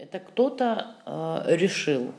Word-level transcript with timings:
Это 0.00 0.18
кто-то 0.18 0.88
э, 1.06 1.56
решил, 1.56 2.12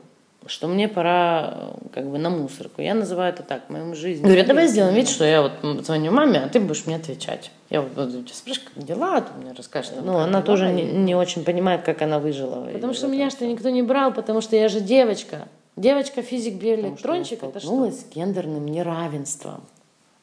что 0.46 0.66
мне 0.66 0.88
пора 0.88 1.54
э, 1.54 1.88
как 1.92 2.10
бы 2.10 2.18
на 2.18 2.28
мусорку. 2.28 2.82
Я 2.82 2.94
называю 2.94 3.32
это 3.32 3.42
так, 3.42 3.70
моему 3.70 3.94
жизни. 3.94 4.24
Говорю, 4.24 4.44
давай 4.46 4.66
сделаем 4.66 4.94
вид, 4.94 5.08
что 5.08 5.24
я 5.24 5.42
вот 5.42 5.84
звоню 5.84 6.10
маме, 6.10 6.40
а 6.40 6.48
ты 6.48 6.60
будешь 6.60 6.86
мне 6.86 6.96
отвечать. 6.96 7.50
Я 7.70 7.82
вот 7.82 7.92
буду 7.92 8.22
тебя 8.22 8.34
спрашивать, 8.34 8.68
как 8.74 8.84
дела, 8.84 9.16
а 9.16 9.20
ты 9.20 9.32
мне 9.40 9.52
расскажешь. 9.52 9.92
Ну, 10.02 10.16
она 10.18 10.42
тоже 10.42 10.72
не, 10.72 10.84
не 10.84 11.14
очень 11.14 11.44
понимает, 11.44 11.82
как 11.82 12.02
она 12.02 12.18
выжила. 12.18 12.66
Потому 12.72 12.94
что 12.94 13.06
меня 13.06 13.30
что 13.30 13.46
никто 13.46 13.68
не 13.68 13.82
брал, 13.82 14.12
потому 14.12 14.40
что 14.40 14.56
я 14.56 14.68
же 14.68 14.80
девочка. 14.80 15.48
Девочка, 15.76 16.22
физик, 16.22 16.54
биоэлектрончик, 16.54 17.44
это 17.44 17.60
что? 17.60 17.90
с 17.90 18.04
гендерным 18.12 18.66
неравенством. 18.66 19.62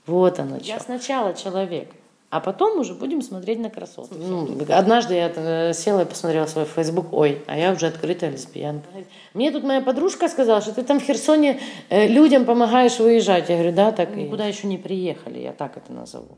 Вот 0.06 0.40
оно 0.40 0.58
что. 0.60 0.68
Я 0.68 0.80
сначала 0.80 1.34
человек, 1.34 1.90
а 2.36 2.42
потом 2.42 2.80
уже 2.80 2.94
будем 2.94 3.22
смотреть 3.22 3.60
на 3.60 3.70
красоту. 3.70 4.14
Ну, 4.14 4.58
однажды 4.68 5.14
я 5.14 5.32
э, 5.34 5.74
села 5.74 6.02
и 6.02 6.06
посмотрела 6.06 6.46
свой 6.48 6.66
фейсбук, 6.66 7.14
ой, 7.14 7.42
а 7.48 7.58
я 7.58 7.72
уже 7.72 7.88
открытая 7.88 8.30
лесбиянка. 8.30 8.90
Мне 9.34 9.52
тут 9.52 9.64
моя 9.64 9.80
подружка 9.80 10.28
сказала, 10.28 10.60
что 10.60 10.74
ты 10.74 10.84
там 10.84 11.00
в 11.00 11.04
Херсоне 11.04 11.62
э, 11.90 12.08
людям 12.10 12.44
помогаешь 12.44 13.00
выезжать. 13.00 13.48
Я 13.48 13.56
говорю, 13.56 13.72
да, 13.72 13.94
так 13.94 14.18
и 14.18 14.24
никуда 14.24 14.48
еще 14.48 14.68
не 14.68 14.78
приехали, 14.78 15.40
я 15.40 15.54
так 15.54 15.78
это 15.78 15.94
назову. 15.94 16.38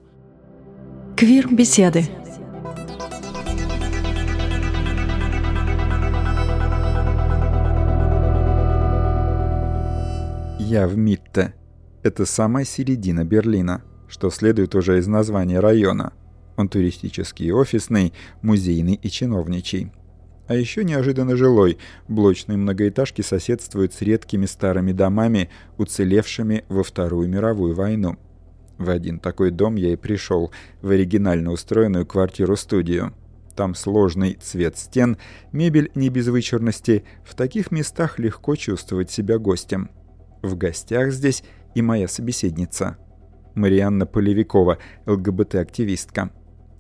Квир-беседы. 1.16 2.04
Я 10.60 10.88
в 10.88 10.96
Митте. 10.96 11.56
Это 12.04 12.28
самая 12.28 12.66
середина 12.66 13.24
Берлина, 13.24 13.82
что 14.08 14.30
следует 14.30 14.76
уже 14.76 15.00
из 15.00 15.08
названия 15.08 15.60
района. 15.60 16.14
Он 16.56 16.70
туристический, 16.70 17.52
офисный, 17.52 18.14
музейный 18.42 18.96
и 18.96 19.10
чиновничий. 19.10 19.92
А 20.48 20.56
еще 20.56 20.84
неожиданно 20.84 21.36
жилой. 21.36 21.78
Блочные 22.08 22.58
многоэтажки 22.58 23.22
соседствуют 23.22 23.94
с 23.94 24.02
редкими 24.02 24.46
старыми 24.46 24.94
домами, 24.94 25.50
уцелевшими 25.78 26.64
во 26.70 26.84
Вторую 26.84 27.28
мировую 27.28 27.76
войну. 27.76 28.18
В 28.78 28.90
один 28.90 29.20
такой 29.20 29.52
дом 29.52 29.76
я 29.76 29.94
и 29.94 29.96
пришел, 29.96 30.52
в 30.82 30.90
оригинально 30.90 31.52
устроенную 31.52 32.06
квартиру-студию. 32.06 33.14
Там 33.56 33.74
сложный 33.74 34.36
цвет 34.36 34.78
стен, 34.78 35.18
мебель 35.52 35.92
не 35.96 36.10
без 36.10 36.28
вычурности. 36.28 37.04
В 37.26 37.36
таких 37.36 37.72
местах 37.72 38.20
легко 38.20 38.56
чувствовать 38.56 39.12
себя 39.12 39.40
гостем. 39.40 39.90
В 40.44 40.56
гостях 40.56 41.12
здесь 41.12 41.44
и 41.74 41.82
моя 41.82 42.08
собеседница. 42.08 42.98
Марианна 43.58 44.06
Полевикова, 44.06 44.78
ЛГБТ-активистка. 45.06 46.30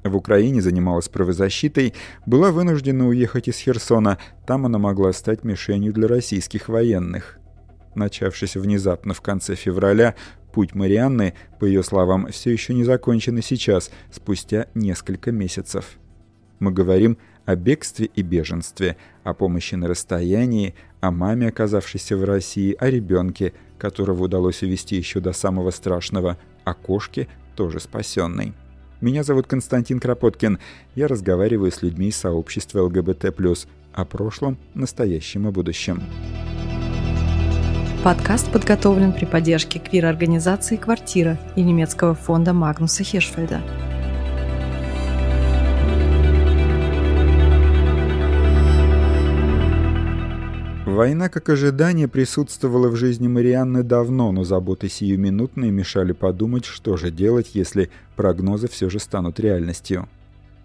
В 0.03 0.15
Украине 0.15 0.61
занималась 0.61 1.09
правозащитой, 1.09 1.93
была 2.25 2.51
вынуждена 2.51 3.07
уехать 3.07 3.49
из 3.49 3.57
Херсона, 3.57 4.19
там 4.45 4.65
она 4.65 4.77
могла 4.77 5.11
стать 5.11 5.43
мишенью 5.43 5.91
для 5.91 6.07
российских 6.07 6.69
военных. 6.69 7.39
Начавшись 7.95 8.55
внезапно 8.55 9.13
в 9.13 9.21
конце 9.21 9.55
февраля, 9.55 10.15
путь 10.53 10.75
Марианны, 10.75 11.33
по 11.59 11.65
ее 11.65 11.83
словам, 11.83 12.27
все 12.27 12.51
еще 12.51 12.73
не 12.73 12.83
закончен 12.83 13.37
и 13.37 13.41
сейчас, 13.41 13.91
спустя 14.11 14.67
несколько 14.75 15.31
месяцев. 15.31 15.97
Мы 16.59 16.71
говорим 16.71 17.17
о 17.45 17.55
бегстве 17.55 18.07
и 18.07 18.21
беженстве, 18.21 18.97
о 19.23 19.33
помощи 19.33 19.75
на 19.75 19.87
расстоянии, 19.87 20.75
о 20.99 21.11
маме, 21.11 21.47
оказавшейся 21.47 22.17
в 22.17 22.23
России, 22.23 22.75
о 22.79 22.89
ребенке, 22.89 23.53
которого 23.77 24.23
удалось 24.23 24.63
увезти 24.63 24.95
еще 24.95 25.19
до 25.19 25.33
самого 25.33 25.71
страшного, 25.71 26.37
о 26.69 26.73
кошке, 26.73 27.27
тоже 27.55 27.79
спасенной. 27.79 28.53
Меня 28.99 29.23
зовут 29.23 29.47
Константин 29.47 29.99
Кропоткин. 29.99 30.59
Я 30.95 31.07
разговариваю 31.07 31.71
с 31.71 31.81
людьми 31.81 32.07
из 32.07 32.17
сообщества 32.17 32.81
ЛГБТ+, 32.81 33.25
о 33.93 34.05
прошлом, 34.05 34.57
настоящем 34.73 35.47
и 35.47 35.51
будущем. 35.51 36.03
Подкаст 38.03 38.51
подготовлен 38.51 39.11
при 39.11 39.25
поддержке 39.25 39.79
квир-организации 39.79 40.77
«Квартира» 40.77 41.37
и 41.55 41.61
немецкого 41.61 42.15
фонда 42.15 42.53
Магнуса 42.53 43.03
Хиршфельда. 43.03 43.61
Война, 50.97 51.29
как 51.29 51.49
ожидание, 51.49 52.07
присутствовала 52.07 52.87
в 52.87 52.95
жизни 52.95 53.27
Марианны 53.27 53.83
давно, 53.83 54.31
но 54.31 54.43
заботы 54.43 54.89
сиюминутные 54.89 55.69
мешали 55.69 56.11
подумать, 56.11 56.65
что 56.65 56.97
же 56.97 57.11
делать, 57.11 57.51
если 57.53 57.91
прогнозы 58.15 58.67
все 58.67 58.89
же 58.89 58.97
станут 58.97 59.39
реальностью. 59.39 60.09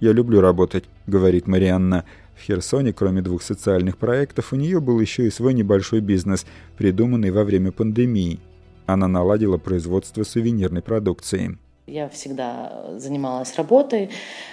«Я 0.00 0.12
люблю 0.12 0.40
работать»,— 0.40 0.84
говорит 1.06 1.48
Марианна. 1.48 2.06
В 2.34 2.40
Херсоне, 2.40 2.94
кроме 2.94 3.20
двух 3.20 3.42
социальных 3.42 3.98
проектов, 3.98 4.54
у 4.54 4.56
нее 4.56 4.80
был 4.80 4.98
еще 5.00 5.26
и 5.26 5.30
свой 5.30 5.52
небольшой 5.52 6.00
бизнес, 6.00 6.46
придуманный 6.78 7.30
во 7.30 7.44
время 7.44 7.70
пандемии. 7.70 8.40
Она 8.86 9.08
наладила 9.08 9.58
производство 9.58 10.22
сувенирной 10.22 10.80
продукции. 10.80 11.58
Я 11.86 12.08
всегда 12.08 12.84
занималась 12.96 13.56
работой. 13.56 14.10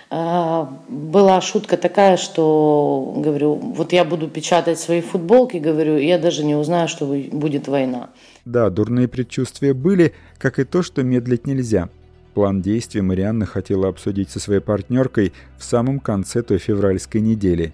А, 0.09 0.73
была 0.89 1.41
шутка 1.41 1.77
такая, 1.77 2.17
что, 2.17 3.13
говорю, 3.17 3.53
вот 3.53 3.93
я 3.93 4.03
буду 4.03 4.27
печатать 4.27 4.79
свои 4.79 5.01
футболки, 5.01 5.57
говорю, 5.57 5.97
я 5.97 6.17
даже 6.17 6.43
не 6.43 6.55
узнаю, 6.55 6.87
что 6.87 7.05
будет 7.05 7.67
война. 7.67 8.09
Да, 8.45 8.71
дурные 8.71 9.07
предчувствия 9.07 9.75
были, 9.75 10.15
как 10.39 10.57
и 10.57 10.63
то, 10.63 10.81
что 10.81 11.03
медлить 11.03 11.45
нельзя. 11.45 11.89
План 12.33 12.63
действий 12.63 13.01
Марианна 13.01 13.45
хотела 13.45 13.89
обсудить 13.89 14.31
со 14.31 14.39
своей 14.39 14.61
партнеркой 14.61 15.31
в 15.59 15.63
самом 15.63 15.99
конце 15.99 16.41
той 16.41 16.57
февральской 16.57 17.21
недели. 17.21 17.73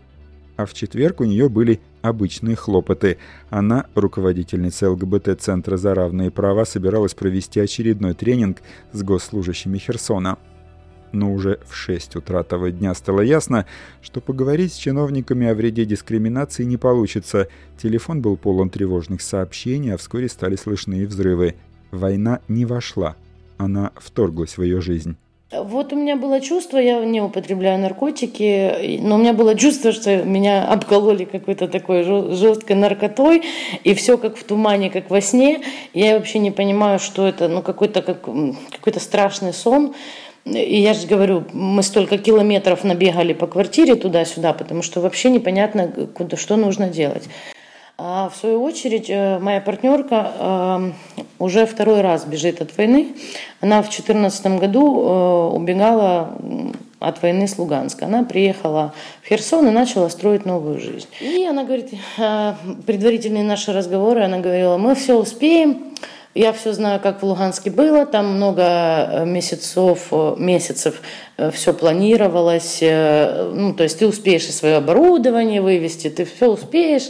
А 0.58 0.66
в 0.66 0.74
четверг 0.74 1.22
у 1.22 1.26
нее 1.26 1.50
были 1.50 1.82
обычные 2.02 2.56
хлопоты. 2.56 3.18
Она, 3.50 3.88
руководительница 3.94 4.90
ЛГБТ-центра 4.92 5.78
«За 5.78 5.94
равные 5.94 6.32
права», 6.32 6.66
собиралась 6.66 7.14
провести 7.14 7.60
очередной 7.60 8.14
тренинг 8.14 8.60
с 8.94 9.04
госслужащими 9.04 9.78
Херсона. 9.78 10.38
Но 11.12 11.34
уже 11.34 11.60
в 11.68 11.76
6 11.76 12.18
утра 12.18 12.44
того 12.44 12.70
дня 12.70 12.94
стало 12.94 13.22
ясно, 13.22 13.66
что 14.02 14.22
поговорить 14.22 14.74
с 14.74 14.78
чиновниками 14.78 15.48
о 15.48 15.54
вреде 15.54 15.86
дискриминации 15.86 16.64
не 16.64 16.78
получится. 16.78 17.48
Телефон 17.78 18.22
был 18.22 18.38
полон 18.38 18.70
тревожных 18.70 19.22
сообщений, 19.22 19.94
а 19.94 19.98
вскоре 19.98 20.28
стали 20.28 20.56
слышны 20.56 20.96
и 20.96 21.06
взрывы. 21.06 21.56
Война 21.92 22.40
не 22.48 22.66
вошла. 22.66 23.16
Она 23.58 23.92
вторглась 23.96 24.58
в 24.58 24.64
ее 24.64 24.82
жизнь. 24.82 25.18
Вот 25.52 25.94
у 25.94 25.96
меня 25.96 26.16
было 26.16 26.42
чувство, 26.42 26.80
я 26.80 27.06
не 27.06 27.22
употребляю 27.22 27.80
наркотики, 27.80 29.00
но 29.02 29.16
у 29.16 29.18
меня 29.20 29.32
было 29.32 29.54
чувство, 29.56 29.92
что 29.92 30.24
меня 30.24 30.68
обкололи 30.68 31.26
какой-то 31.26 31.68
такой 31.68 32.04
жесткой 32.04 32.76
наркотой, 32.76 33.44
и 33.84 33.94
все 33.94 34.18
как 34.18 34.38
в 34.38 34.44
тумане, 34.44 34.90
как 34.90 35.12
во 35.12 35.22
сне. 35.22 35.62
Я 35.94 36.18
вообще 36.18 36.40
не 36.40 36.50
понимаю, 36.50 36.98
что 36.98 37.28
это, 37.28 37.48
ну 37.48 37.62
какой-то 37.62 38.02
как, 38.02 38.22
какой-то 38.72 39.00
страшный 39.00 39.54
сон. 39.54 39.94
И 40.46 40.82
я 40.82 40.96
же 40.96 41.06
говорю, 41.06 41.44
мы 41.54 41.84
столько 41.84 42.18
километров 42.18 42.84
набегали 42.84 43.34
по 43.34 43.46
квартире 43.46 43.96
туда-сюда, 43.96 44.54
потому 44.54 44.82
что 44.82 45.00
вообще 45.00 45.30
непонятно, 45.30 45.88
куда, 45.88 46.38
что 46.38 46.56
нужно 46.56 46.90
делать. 46.90 47.24
А 47.98 48.28
в 48.30 48.36
свою 48.36 48.62
очередь 48.62 49.10
э, 49.10 49.40
моя 49.40 49.62
партнерка 49.62 50.34
э, 50.38 50.92
уже 51.40 51.66
второй 51.66 52.02
раз 52.02 52.26
бежит 52.26 52.62
от 52.62 52.76
войны. 52.78 53.16
Она 53.62 53.82
в 53.82 53.86
2014 53.86 54.60
году 54.60 55.02
э, 55.02 55.56
убегала 55.56 56.34
от 57.00 57.22
войны 57.22 57.48
с 57.48 57.58
Луганска. 57.58 58.08
Она 58.08 58.24
приехала 58.24 58.94
в 59.24 59.30
Херсон 59.30 59.70
и 59.70 59.72
начала 59.72 60.10
строить 60.10 60.46
новую 60.46 60.80
жизнь. 60.82 61.08
И 61.22 61.46
она 61.46 61.64
говорит, 61.64 61.92
предварительные 62.86 63.44
наши 63.44 63.72
разговоры, 63.72 64.24
она 64.24 64.40
говорила, 64.40 64.76
мы 64.76 64.96
все 64.96 65.18
успеем, 65.18 65.94
я 66.34 66.52
все 66.52 66.74
знаю, 66.74 67.00
как 67.00 67.22
в 67.22 67.26
Луганске 67.26 67.70
было, 67.70 68.06
там 68.06 68.36
много 68.36 69.24
месяцев, 69.26 70.12
месяцев 70.38 71.02
все 71.54 71.74
планировалось, 71.74 72.80
ну, 72.82 73.74
то 73.74 73.84
есть 73.84 74.00
ты 74.00 74.08
успеешь 74.08 74.48
и 74.48 74.52
свое 74.52 74.78
оборудование 74.78 75.62
вывести, 75.62 76.10
ты 76.10 76.26
все 76.26 76.48
успеешь, 76.52 77.10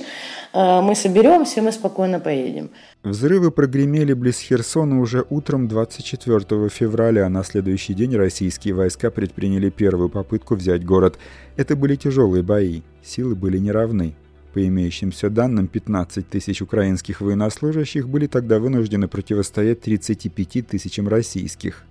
мы 0.55 0.95
соберемся, 0.95 1.61
мы 1.61 1.73
спокойно 1.73 2.19
поедем. 2.19 2.69
Взрывы 3.03 3.51
прогремели 3.51 4.13
близ 4.13 4.39
Херсона 4.39 5.01
уже 5.01 5.25
утром 5.29 5.67
24 5.67 6.69
февраля, 6.69 7.27
на 7.27 7.43
следующий 7.43 7.93
день 7.93 8.15
российские 8.15 8.73
войска 8.73 9.11
предприняли 9.11 9.69
первую 9.69 10.07
попытку 10.09 10.55
взять 10.55 10.85
город. 10.85 11.17
Это 11.57 11.75
были 11.75 11.95
тяжелые 11.95 12.41
бои, 12.41 12.83
силы 13.03 13.35
были 13.35 13.57
неравны. 13.57 14.15
По 14.53 14.65
имеющимся 14.65 15.29
данным, 15.29 15.67
15 15.67 16.29
тысяч 16.29 16.61
украинских 16.61 17.19
военнослужащих 17.19 18.07
были 18.07 18.27
тогда 18.27 18.57
вынуждены 18.57 19.09
противостоять 19.09 19.81
35 19.81 20.67
тысячам 20.67 21.09
российских. 21.09 21.83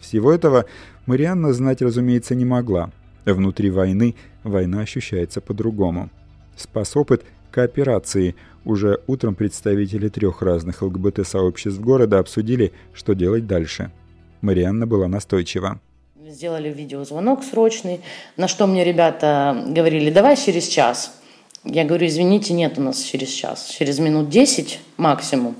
Всего 0.00 0.32
этого 0.32 0.64
Марианна 1.06 1.52
знать, 1.52 1.82
разумеется, 1.82 2.34
не 2.34 2.44
могла. 2.44 2.90
Внутри 3.24 3.70
войны 3.70 4.16
война 4.42 4.80
ощущается 4.80 5.40
по-другому. 5.40 6.10
Спас 6.56 6.96
опыт– 6.96 7.24
кооперации. 7.58 8.36
Уже 8.64 9.00
утром 9.08 9.34
представители 9.34 10.08
трех 10.08 10.42
разных 10.42 10.80
ЛГБТ-сообществ 10.82 11.80
города 11.80 12.20
обсудили, 12.20 12.70
что 12.94 13.14
делать 13.14 13.48
дальше. 13.48 13.90
Марианна 14.42 14.86
была 14.86 15.08
настойчива. 15.08 15.80
Сделали 16.24 16.72
видеозвонок 16.72 17.42
срочный, 17.42 18.00
на 18.36 18.46
что 18.46 18.68
мне 18.68 18.84
ребята 18.84 19.64
говорили, 19.66 20.10
давай 20.10 20.36
через 20.36 20.68
час. 20.68 21.18
Я 21.64 21.84
говорю, 21.84 22.06
извините, 22.06 22.54
нет 22.54 22.78
у 22.78 22.82
нас 22.82 23.00
через 23.00 23.28
час, 23.28 23.74
через 23.76 23.98
минут 23.98 24.28
10 24.28 24.78
максимум 24.96 25.56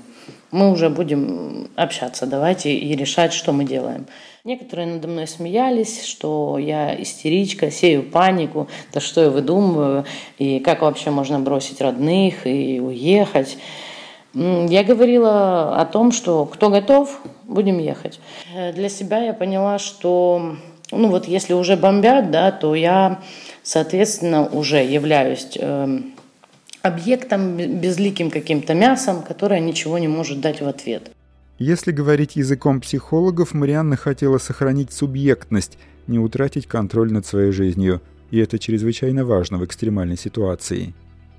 мы 0.51 0.71
уже 0.71 0.89
будем 0.89 1.69
общаться, 1.75 2.25
давайте 2.25 2.73
и 2.73 2.95
решать, 2.95 3.33
что 3.33 3.51
мы 3.51 3.65
делаем. 3.65 4.07
Некоторые 4.45 4.87
надо 4.87 5.09
мной 5.09 5.27
смеялись, 5.27 6.05
что 6.05 6.57
я 6.57 6.99
истеричка, 7.01 7.71
сею 7.71 8.03
панику, 8.03 8.69
да 8.93 9.01
что 9.01 9.21
я 9.21 9.29
выдумываю, 9.29 10.05
и 10.37 10.59
как 10.59 10.81
вообще 10.81 11.09
можно 11.09 11.39
бросить 11.39 11.81
родных 11.81 12.47
и 12.47 12.79
уехать. 12.79 13.57
Я 14.33 14.83
говорила 14.83 15.81
о 15.81 15.85
том, 15.85 16.13
что 16.13 16.45
кто 16.45 16.69
готов, 16.69 17.19
будем 17.43 17.79
ехать. 17.79 18.19
Э, 18.55 18.71
для 18.71 18.87
себя 18.87 19.23
я 19.23 19.33
поняла, 19.33 19.77
что 19.77 20.55
ну 20.91 21.09
вот 21.09 21.27
если 21.27 21.53
уже 21.53 21.75
бомбят, 21.75 22.31
да, 22.31 22.51
то 22.51 22.75
я, 22.75 23.19
соответственно, 23.63 24.47
уже 24.47 24.77
являюсь 24.77 25.57
э, 25.59 25.99
объектом, 26.81 27.57
безликим 27.57 28.31
каким-то 28.31 28.73
мясом, 28.73 29.21
которое 29.21 29.59
ничего 29.59 29.97
не 29.97 30.07
может 30.07 30.39
дать 30.39 30.61
в 30.61 30.67
ответ. 30.67 31.11
Если 31.59 31.91
говорить 31.91 32.37
языком 32.37 32.79
психологов, 32.79 33.53
Марианна 33.53 33.97
хотела 33.97 34.37
сохранить 34.37 34.93
субъектность, 34.93 35.77
не 36.07 36.17
утратить 36.17 36.67
контроль 36.67 37.11
над 37.11 37.25
своей 37.25 37.51
жизнью, 37.51 38.01
и 38.31 38.37
это 38.37 38.57
чрезвычайно 38.57 39.25
важно 39.25 39.57
в 39.57 39.65
экстремальной 39.65 40.17
ситуации. 40.17 40.93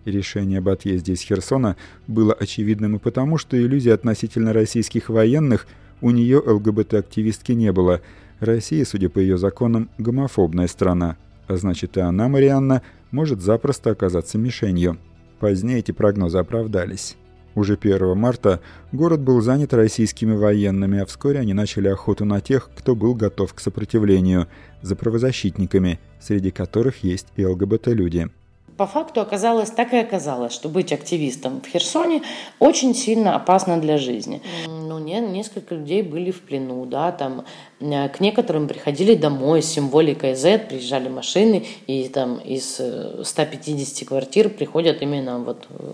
Решение 0.04 0.58
об 0.58 0.68
отъезде 0.68 1.14
из 1.14 1.22
Херсона 1.22 1.76
было 2.06 2.34
очевидным 2.34 2.96
и 2.96 2.98
потому, 2.98 3.38
что 3.38 3.58
иллюзий 3.58 3.90
относительно 3.90 4.52
российских 4.52 5.08
военных 5.08 5.66
у 6.02 6.10
нее 6.10 6.38
ЛГБТ-активистки 6.38 7.52
не 7.52 7.72
было. 7.72 8.02
Россия, 8.40 8.84
судя 8.84 9.08
по 9.08 9.20
ее 9.20 9.38
законам, 9.38 9.88
гомофобная 9.96 10.66
страна, 10.66 11.16
а 11.46 11.56
значит 11.56 11.96
и 11.96 12.00
она, 12.00 12.28
Марианна, 12.28 12.82
может 13.10 13.40
запросто 13.40 13.90
оказаться 13.90 14.36
мишенью. 14.36 14.98
Позднее 15.38 15.78
эти 15.78 15.92
прогнозы 15.92 16.36
оправдались. 16.36 17.16
Уже 17.54 17.74
1 17.74 18.16
марта 18.16 18.60
город 18.92 19.20
был 19.20 19.40
занят 19.40 19.74
российскими 19.74 20.36
военными, 20.36 21.00
а 21.00 21.06
вскоре 21.06 21.40
они 21.40 21.52
начали 21.52 21.88
охоту 21.88 22.24
на 22.24 22.40
тех, 22.40 22.70
кто 22.76 22.94
был 22.94 23.14
готов 23.14 23.54
к 23.54 23.60
сопротивлению, 23.60 24.46
за 24.82 24.96
правозащитниками, 24.96 25.98
среди 26.20 26.50
которых 26.50 27.02
есть 27.04 27.26
и 27.36 27.44
ЛГБТ-люди. 27.44 28.30
По 28.76 28.86
факту 28.86 29.20
оказалось, 29.20 29.70
так 29.70 29.92
и 29.92 29.98
оказалось, 29.98 30.54
что 30.54 30.70
быть 30.70 30.90
активистом 30.90 31.60
в 31.60 31.66
Херсоне 31.66 32.22
очень 32.58 32.94
сильно 32.94 33.36
опасно 33.36 33.78
для 33.78 33.98
жизни. 33.98 34.40
Ну, 34.66 34.98
не, 34.98 35.20
несколько 35.20 35.74
людей 35.74 36.00
были 36.00 36.30
в 36.30 36.40
плену, 36.40 36.86
да, 36.86 37.12
там 37.12 37.44
э, 37.80 38.08
к 38.08 38.20
некоторым 38.20 38.68
приходили 38.68 39.14
домой 39.14 39.62
с 39.62 39.66
символикой 39.66 40.34
Z, 40.34 40.60
приезжали 40.60 41.10
машины, 41.10 41.66
и 41.86 42.08
там 42.08 42.38
из 42.38 42.80
150 43.22 44.02
э, 44.02 44.04
квартир 44.06 44.48
приходят 44.48 45.02
именно 45.02 45.40
вот 45.40 45.66
э, 45.68 45.90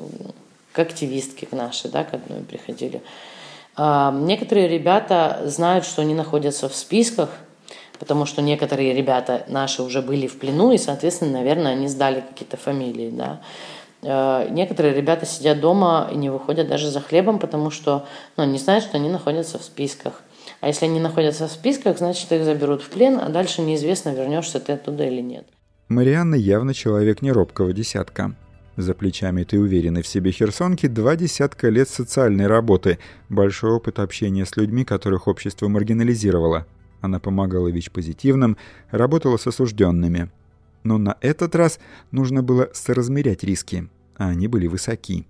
к 0.76 0.78
активистке 0.78 1.46
к 1.46 1.52
нашей, 1.52 1.90
да, 1.90 2.05
к 2.05 2.12
одной 2.12 2.40
приходили. 2.40 3.00
А, 3.76 4.12
некоторые 4.12 4.69
ребята 4.69 5.40
знают, 5.46 5.87
что 5.87 6.02
они 6.02 6.14
находятся 6.14 6.69
в 6.69 6.75
списках, 6.75 7.31
потому 7.99 8.26
что 8.26 8.43
некоторые 8.43 8.93
ребята 8.93 9.46
наши 9.49 9.82
уже 9.82 10.02
были 10.02 10.26
в 10.26 10.38
плену, 10.38 10.73
и, 10.73 10.78
соответственно, 10.78 11.32
наверное, 11.38 11.73
они 11.73 11.88
сдали 11.88 12.20
какие-то 12.20 12.58
фамилии, 12.58 13.11
да. 13.11 13.40
А, 14.02 14.46
некоторые 14.50 14.94
ребята 14.94 15.25
сидят 15.25 15.61
дома 15.61 16.11
и 16.12 16.17
не 16.17 16.28
выходят 16.28 16.69
даже 16.69 16.90
за 16.90 17.00
хлебом, 17.00 17.38
потому 17.38 17.70
что 17.70 18.05
ну, 18.37 18.44
не 18.44 18.58
знают, 18.58 18.84
что 18.84 18.99
они 18.99 19.08
находятся 19.08 19.58
в 19.58 19.62
списках. 19.62 20.20
А 20.61 20.69
если 20.69 20.84
они 20.84 21.00
находятся 21.00 21.49
в 21.49 21.50
списках, 21.52 21.96
значит, 21.96 22.31
их 22.32 22.44
заберут 22.44 22.82
в 22.82 22.90
плен, 22.90 23.19
а 23.19 23.31
дальше 23.31 23.62
неизвестно, 23.62 24.11
вернешься 24.11 24.61
ты 24.61 24.75
оттуда 24.75 25.05
или 25.05 25.23
нет. 25.23 25.46
Марианна 25.88 26.34
явно 26.34 26.75
человек 26.75 27.23
неробкого 27.23 27.73
десятка. 27.73 28.34
За 28.76 28.93
плечами 28.94 29.43
этой 29.43 29.58
уверенной 29.58 30.02
в 30.02 30.06
себе 30.06 30.32
херсонки 30.32 30.87
два 30.87 31.17
десятка 31.17 31.70
лет 31.70 31.88
социальной 31.88 32.46
работы, 32.46 32.99
большой 33.31 33.70
опыт 33.70 33.99
общения 33.99 34.44
с 34.44 34.55
людьми, 34.56 34.84
которых 34.84 35.28
общество 35.28 35.69
маргинализировало. 35.69 36.67
Она 37.00 37.19
помогала 37.19 37.69
ВИЧ-позитивным, 37.69 38.58
работала 38.90 39.38
с 39.38 39.46
осужденными. 39.46 40.31
Но 40.84 40.99
на 40.99 41.17
этот 41.23 41.55
раз 41.56 41.78
нужно 42.11 42.43
было 42.43 42.69
соразмерять 42.75 43.44
риски, 43.44 43.88
а 44.19 44.28
они 44.28 44.46
были 44.46 44.67
высоки. 44.67 45.26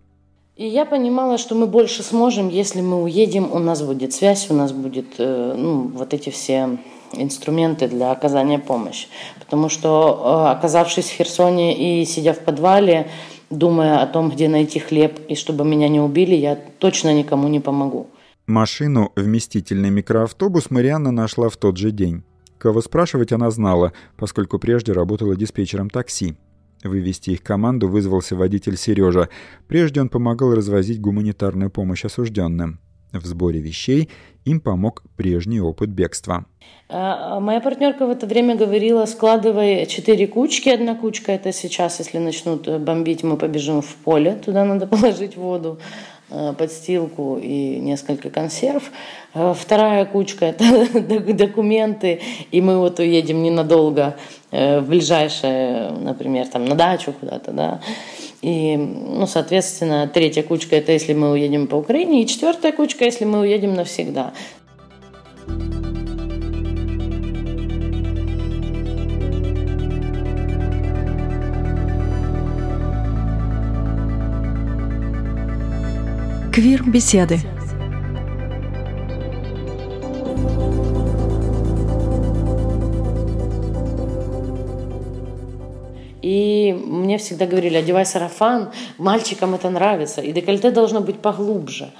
И 0.56 0.66
я 0.66 0.84
понимала, 0.84 1.38
что 1.38 1.54
мы 1.54 1.66
больше 1.66 2.02
сможем, 2.02 2.48
если 2.48 2.80
мы 2.80 3.02
уедем, 3.02 3.52
у 3.52 3.58
нас 3.58 3.82
будет 3.82 4.12
связь, 4.12 4.50
у 4.50 4.54
нас 4.54 4.72
будет 4.72 5.06
э, 5.18 5.54
ну, 5.56 5.82
вот 5.88 6.14
эти 6.14 6.30
все 6.30 6.78
инструменты 7.12 7.88
для 7.88 8.10
оказания 8.10 8.58
помощи. 8.58 9.08
Потому 9.38 9.68
что, 9.68 10.48
э, 10.48 10.50
оказавшись 10.52 11.10
в 11.10 11.12
Херсоне 11.12 12.00
и 12.00 12.04
сидя 12.06 12.32
в 12.32 12.40
подвале, 12.40 13.10
думая 13.50 14.02
о 14.02 14.06
том, 14.06 14.30
где 14.30 14.48
найти 14.48 14.78
хлеб, 14.78 15.18
и 15.28 15.34
чтобы 15.34 15.64
меня 15.64 15.88
не 15.88 16.00
убили, 16.00 16.34
я 16.34 16.56
точно 16.78 17.14
никому 17.14 17.48
не 17.48 17.60
помогу. 17.60 18.08
Машину, 18.46 19.12
вместительный 19.16 19.90
микроавтобус, 19.90 20.70
Марианна 20.70 21.10
нашла 21.10 21.48
в 21.48 21.56
тот 21.56 21.76
же 21.76 21.90
день. 21.90 22.22
Кого 22.58 22.80
спрашивать 22.80 23.32
она 23.32 23.50
знала, 23.50 23.92
поскольку 24.16 24.58
прежде 24.58 24.92
работала 24.92 25.36
диспетчером 25.36 25.90
такси. 25.90 26.36
Вывести 26.84 27.30
их 27.30 27.42
команду 27.42 27.88
вызвался 27.88 28.36
водитель 28.36 28.76
Сережа. 28.76 29.28
Прежде 29.66 30.00
он 30.00 30.08
помогал 30.08 30.54
развозить 30.54 31.00
гуманитарную 31.00 31.70
помощь 31.70 32.04
осужденным. 32.04 32.78
В 33.18 33.26
сборе 33.26 33.60
вещей 33.60 34.08
им 34.44 34.60
помог 34.60 35.02
прежний 35.16 35.60
опыт 35.60 35.90
бегства. 35.90 36.46
А 36.88 37.40
моя 37.40 37.60
партнерка 37.60 38.06
в 38.06 38.10
это 38.10 38.26
время 38.26 38.54
говорила, 38.54 39.06
складывай 39.06 39.86
четыре 39.86 40.28
кучки. 40.28 40.68
Одна 40.68 40.94
кучка 40.94 41.32
это 41.32 41.52
сейчас, 41.52 41.98
если 41.98 42.18
начнут 42.18 42.68
бомбить, 42.80 43.24
мы 43.24 43.36
побежим 43.36 43.82
в 43.82 43.94
поле, 43.96 44.38
туда 44.44 44.64
надо 44.64 44.86
положить 44.86 45.36
воду 45.36 45.80
э, 46.30 46.54
подстилку 46.56 47.38
и 47.42 47.80
несколько 47.80 48.30
консерв. 48.30 48.92
Вторая 49.34 50.04
кучка– 50.04 50.44
это 50.46 50.88
документы, 51.34 52.20
и 52.52 52.60
мы 52.60 52.78
вот 52.78 53.00
уедем 53.00 53.42
ненадолго 53.42 54.16
э, 54.52 54.78
в 54.78 54.88
ближайшее, 54.88 55.90
например, 55.90 56.46
там 56.46 56.66
на 56.66 56.76
дачу 56.76 57.12
куда-то, 57.12 57.50
да. 57.50 57.80
И, 58.42 58.76
ну, 58.76 59.26
соответственно, 59.26 60.10
третья 60.12 60.42
кучка– 60.42 60.76
это 60.76 60.92
если 60.92 61.14
мы 61.14 61.30
уедем 61.32 61.66
по 61.66 61.76
Украине, 61.76 62.22
и 62.22 62.26
четвертая 62.26 62.72
кучка– 62.72 63.04
если 63.06 63.24
мы 63.24 63.40
уедем 63.40 63.74
навсегда. 63.74 64.32
Квир-беседы. 76.52 77.38
И 86.26 86.72
мне 86.72 87.18
всегда 87.18 87.46
говорили, 87.46 87.76
одевай 87.76 88.04
сарафан, 88.04 88.72
мальчикам 88.98 89.54
это 89.54 89.70
нравится, 89.70 90.20
и 90.20 90.32
декольте 90.32 90.72
должно 90.72 91.00
быть 91.00 91.20
поглубже. 91.20 91.92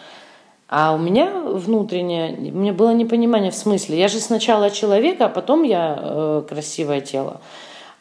А 0.68 0.92
у 0.94 0.98
меня 0.98 1.30
внутреннее, 1.30 2.34
у 2.50 2.58
меня 2.58 2.72
было 2.72 2.90
непонимание 2.90 3.52
в 3.52 3.54
смысле, 3.54 3.96
я 3.96 4.08
же 4.08 4.18
сначала 4.18 4.70
человек, 4.70 5.20
а 5.20 5.28
потом 5.28 5.62
я 5.62 5.96
э, 5.96 6.42
красивое 6.48 7.02
тело. 7.02 7.40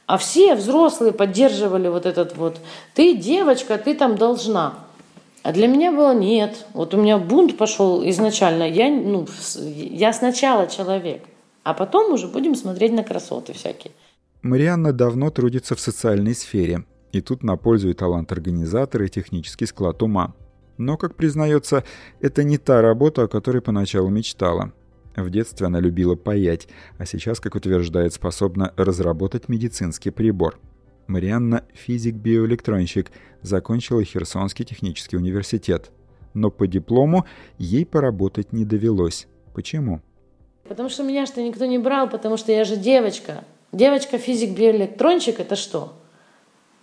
А 0.08 0.18
все 0.18 0.56
взрослые 0.56 1.14
поддерживали 1.14 1.90
вот 1.90 2.08
этот 2.08 2.36
вот, 2.38 2.58
ты 2.96 3.16
девочка, 3.16 3.78
ты 3.78 3.94
там 3.94 4.16
должна. 4.18 4.74
А 5.44 5.52
для 5.52 5.68
меня 5.68 5.92
было 5.92 6.16
нет. 6.16 6.66
Вот 6.74 6.96
у 6.96 6.98
меня 6.98 7.20
бунт 7.20 7.56
пошел 7.56 8.04
изначально. 8.10 8.68
Я, 8.68 8.90
ну, 8.90 9.28
я 9.76 10.12
сначала 10.12 10.66
человек, 10.66 11.24
а 11.64 11.76
потом 11.76 12.14
уже 12.14 12.26
будем 12.28 12.56
смотреть 12.56 12.94
на 12.94 13.04
красоты 13.04 13.54
всякие. 13.54 13.92
Марианна 14.46 14.94
давно 14.94 15.32
трудится 15.32 15.74
в 15.74 15.80
социальной 15.80 16.36
сфере, 16.36 16.86
и 17.12 17.20
тут 17.20 17.42
на 17.42 17.58
пользу 17.58 17.90
и 17.90 17.94
талант 17.94 18.32
организатора, 18.32 19.08
и 19.08 19.10
технический 19.10 19.66
склад 19.66 20.04
ума. 20.04 20.36
Но, 20.78 20.98
как 20.98 21.16
признается, 21.16 21.84
это 22.22 22.44
не 22.44 22.60
та 22.60 22.84
работа, 22.84 23.24
о 23.24 23.28
которой 23.28 23.64
поначалу 23.64 24.10
мечтала. 24.10 24.72
В 25.16 25.32
детстве 25.32 25.66
она 25.66 25.80
любила 25.80 26.14
паять, 26.14 26.68
а 27.00 27.08
сейчас, 27.08 27.40
как 27.40 27.56
утверждает, 27.56 28.14
способна 28.14 28.72
разработать 28.78 29.50
медицинский 29.50 30.12
прибор. 30.12 30.60
Марианна– 31.08 31.64
физик-биоэлектронщик, 31.74 33.08
закончила 33.42 34.04
Херсонский 34.04 34.64
технический 34.64 35.18
университет. 35.18 35.90
Но 36.36 36.52
по 36.52 36.68
диплому 36.68 37.26
ей 37.58 37.84
поработать 37.84 38.54
не 38.54 38.64
довелось. 38.64 39.26
Почему? 39.56 40.04
Потому 40.70 40.90
что 40.90 41.02
меня 41.02 41.26
что 41.26 41.42
никто 41.42 41.66
не 41.66 41.80
брал, 41.80 42.08
потому 42.08 42.38
что 42.38 42.52
я 42.52 42.64
же 42.64 42.78
девочка. 42.78 43.44
Девочка 43.76 44.18
физик-биоэлектронщик 44.18 45.42
это 45.42 45.58
что? 45.58 45.92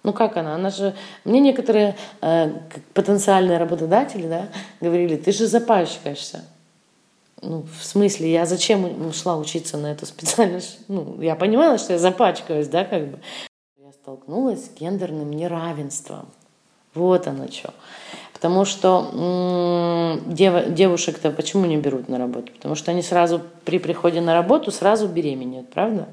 Ну 0.02 0.12
как 0.12 0.36
она? 0.36 0.56
Она 0.56 0.68
же... 0.68 0.94
Мне 1.24 1.40
некоторые 1.40 1.96
э, 2.20 2.52
потенциальные 2.92 3.56
работодатели 3.56 4.28
да, 4.28 4.48
говорили, 4.78 5.16
ты 5.16 5.32
же 5.32 5.46
запачкаешься. 5.46 6.44
Ну, 7.40 7.64
в 7.80 7.82
смысле, 7.82 8.30
я 8.30 8.44
зачем 8.44 9.06
ушла 9.08 9.38
учиться 9.38 9.78
на 9.78 9.86
эту 9.86 10.04
специальность? 10.04 10.80
Ну, 10.88 11.18
я 11.22 11.34
понимала, 11.34 11.78
что 11.78 11.94
я 11.94 11.98
запачкаюсь, 11.98 12.68
да, 12.68 12.84
как 12.84 13.06
бы. 13.06 13.18
Я 13.78 13.90
столкнулась 13.92 14.66
с 14.66 14.70
гендерным 14.78 15.30
неравенством. 15.30 16.28
Вот 16.92 17.26
оно 17.26 17.48
что. 17.48 17.72
Потому 18.34 18.66
что 18.66 20.20
дев, 20.26 20.74
девушек-то 20.74 21.30
почему 21.30 21.64
не 21.64 21.78
берут 21.78 22.10
на 22.10 22.18
работу? 22.18 22.52
Потому 22.52 22.74
что 22.74 22.90
они 22.90 23.00
сразу 23.00 23.40
при 23.64 23.78
приходе 23.78 24.20
на 24.20 24.34
работу 24.34 24.70
сразу 24.70 25.08
беременеют, 25.08 25.70
правда? 25.70 26.06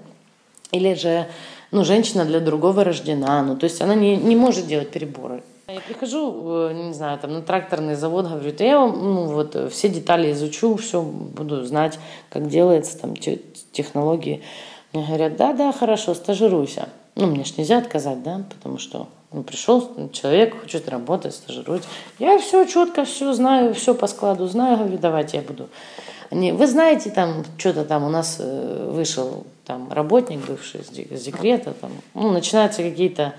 Или 0.72 0.94
же 0.94 1.28
ну, 1.72 1.84
женщина 1.84 2.26
для 2.26 2.40
другого 2.40 2.84
рождена, 2.84 3.44
ну, 3.44 3.56
то 3.56 3.66
есть 3.66 3.82
она 3.82 3.96
не, 3.96 4.16
не 4.16 4.36
может 4.36 4.68
делать 4.68 4.90
переборы. 4.90 5.44
Я 5.68 5.82
прихожу, 5.82 6.70
не 6.72 6.94
знаю, 6.94 7.20
там 7.20 7.34
на 7.34 7.42
тракторный 7.42 7.94
завод, 7.94 8.26
говорю, 8.26 8.52
да 8.58 8.64
я 8.64 8.80
ну, 8.80 9.26
вот, 9.26 9.56
все 9.72 9.90
детали 9.90 10.32
изучу, 10.32 10.76
все 10.78 11.02
буду 11.02 11.64
знать, 11.64 12.00
как 12.30 12.48
делается, 12.48 12.98
там, 12.98 13.16
технологии. 13.16 14.42
Мне 14.94 15.06
говорят, 15.06 15.36
да, 15.38 15.54
да, 15.54 15.72
хорошо, 15.72 16.16
стажируйся. 16.16 16.90
Ну, 17.16 17.28
мне 17.28 17.44
ж 17.44 17.58
нельзя 17.58 17.78
отказать, 17.78 18.24
да, 18.24 18.42
потому 18.50 18.80
что 18.80 19.08
ну, 19.32 19.44
пришел 19.44 20.10
человек, 20.12 20.60
хочет 20.60 20.90
работать, 20.90 21.36
стажируется. 21.36 21.88
Я 22.18 22.40
все 22.40 22.66
четко, 22.66 23.06
все 23.06 23.34
знаю, 23.34 23.76
все 23.76 23.94
по 23.94 24.08
складу 24.08 24.48
знаю, 24.48 24.78
говорю, 24.78 24.98
давайте 24.98 25.38
я 25.38 25.44
буду. 25.44 25.70
Они, 26.32 26.52
вы 26.52 26.66
знаете, 26.66 27.12
там, 27.12 27.44
что-то 27.58 27.86
там 27.86 28.04
у 28.04 28.10
нас 28.10 28.38
э, 28.40 28.90
вышел 28.92 29.46
там 29.70 29.94
работник 29.94 30.40
бывший 30.46 30.82
с 30.84 30.90
декрета, 30.90 31.74
там, 31.80 31.92
ну, 32.14 32.32
начинаются 32.32 32.84
какие-то 32.84 33.36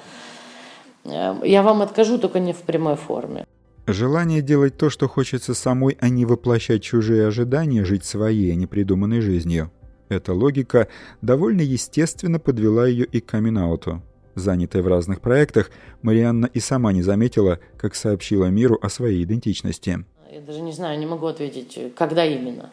Э, 1.04 1.34
я 1.44 1.62
вам 1.62 1.82
откажу, 1.82 2.18
только 2.18 2.40
не 2.40 2.52
в 2.52 2.62
прямой 2.62 2.96
форме. 2.96 3.46
Желание 3.87 4.42
делать 4.42 4.76
то, 4.76 4.90
что 4.90 5.08
хочется 5.08 5.54
самой, 5.54 5.96
а 6.00 6.08
не 6.08 6.25
воплощать 6.25 6.82
чужие 6.82 7.26
ожидания, 7.26 7.84
жить 7.84 8.04
своей, 8.04 8.52
а 8.52 8.54
не 8.54 8.66
придуманной 8.66 9.20
жизнью. 9.20 9.70
Эта 10.08 10.32
логика 10.32 10.88
довольно 11.22 11.62
естественно 11.62 12.38
подвела 12.38 12.87
ее 12.87 13.04
и 13.04 13.20
к 13.20 13.26
камин-ауту. 13.26 14.02
Занятая 14.34 14.82
в 14.82 14.88
разных 14.88 15.20
проектах, 15.20 15.70
Марианна 16.02 16.46
и 16.46 16.60
сама 16.60 16.92
не 16.92 17.02
заметила, 17.02 17.58
как 17.76 17.94
сообщила 17.94 18.46
миру 18.46 18.78
о 18.80 18.88
своей 18.88 19.25
идентичности. 19.25 20.04
Я 20.32 20.40
даже 20.40 20.60
не 20.60 20.72
знаю, 20.72 20.99
не 20.99 21.06
могу 21.06 21.26
ответить, 21.26 21.94
когда 21.96 22.25
именно. 22.25 22.70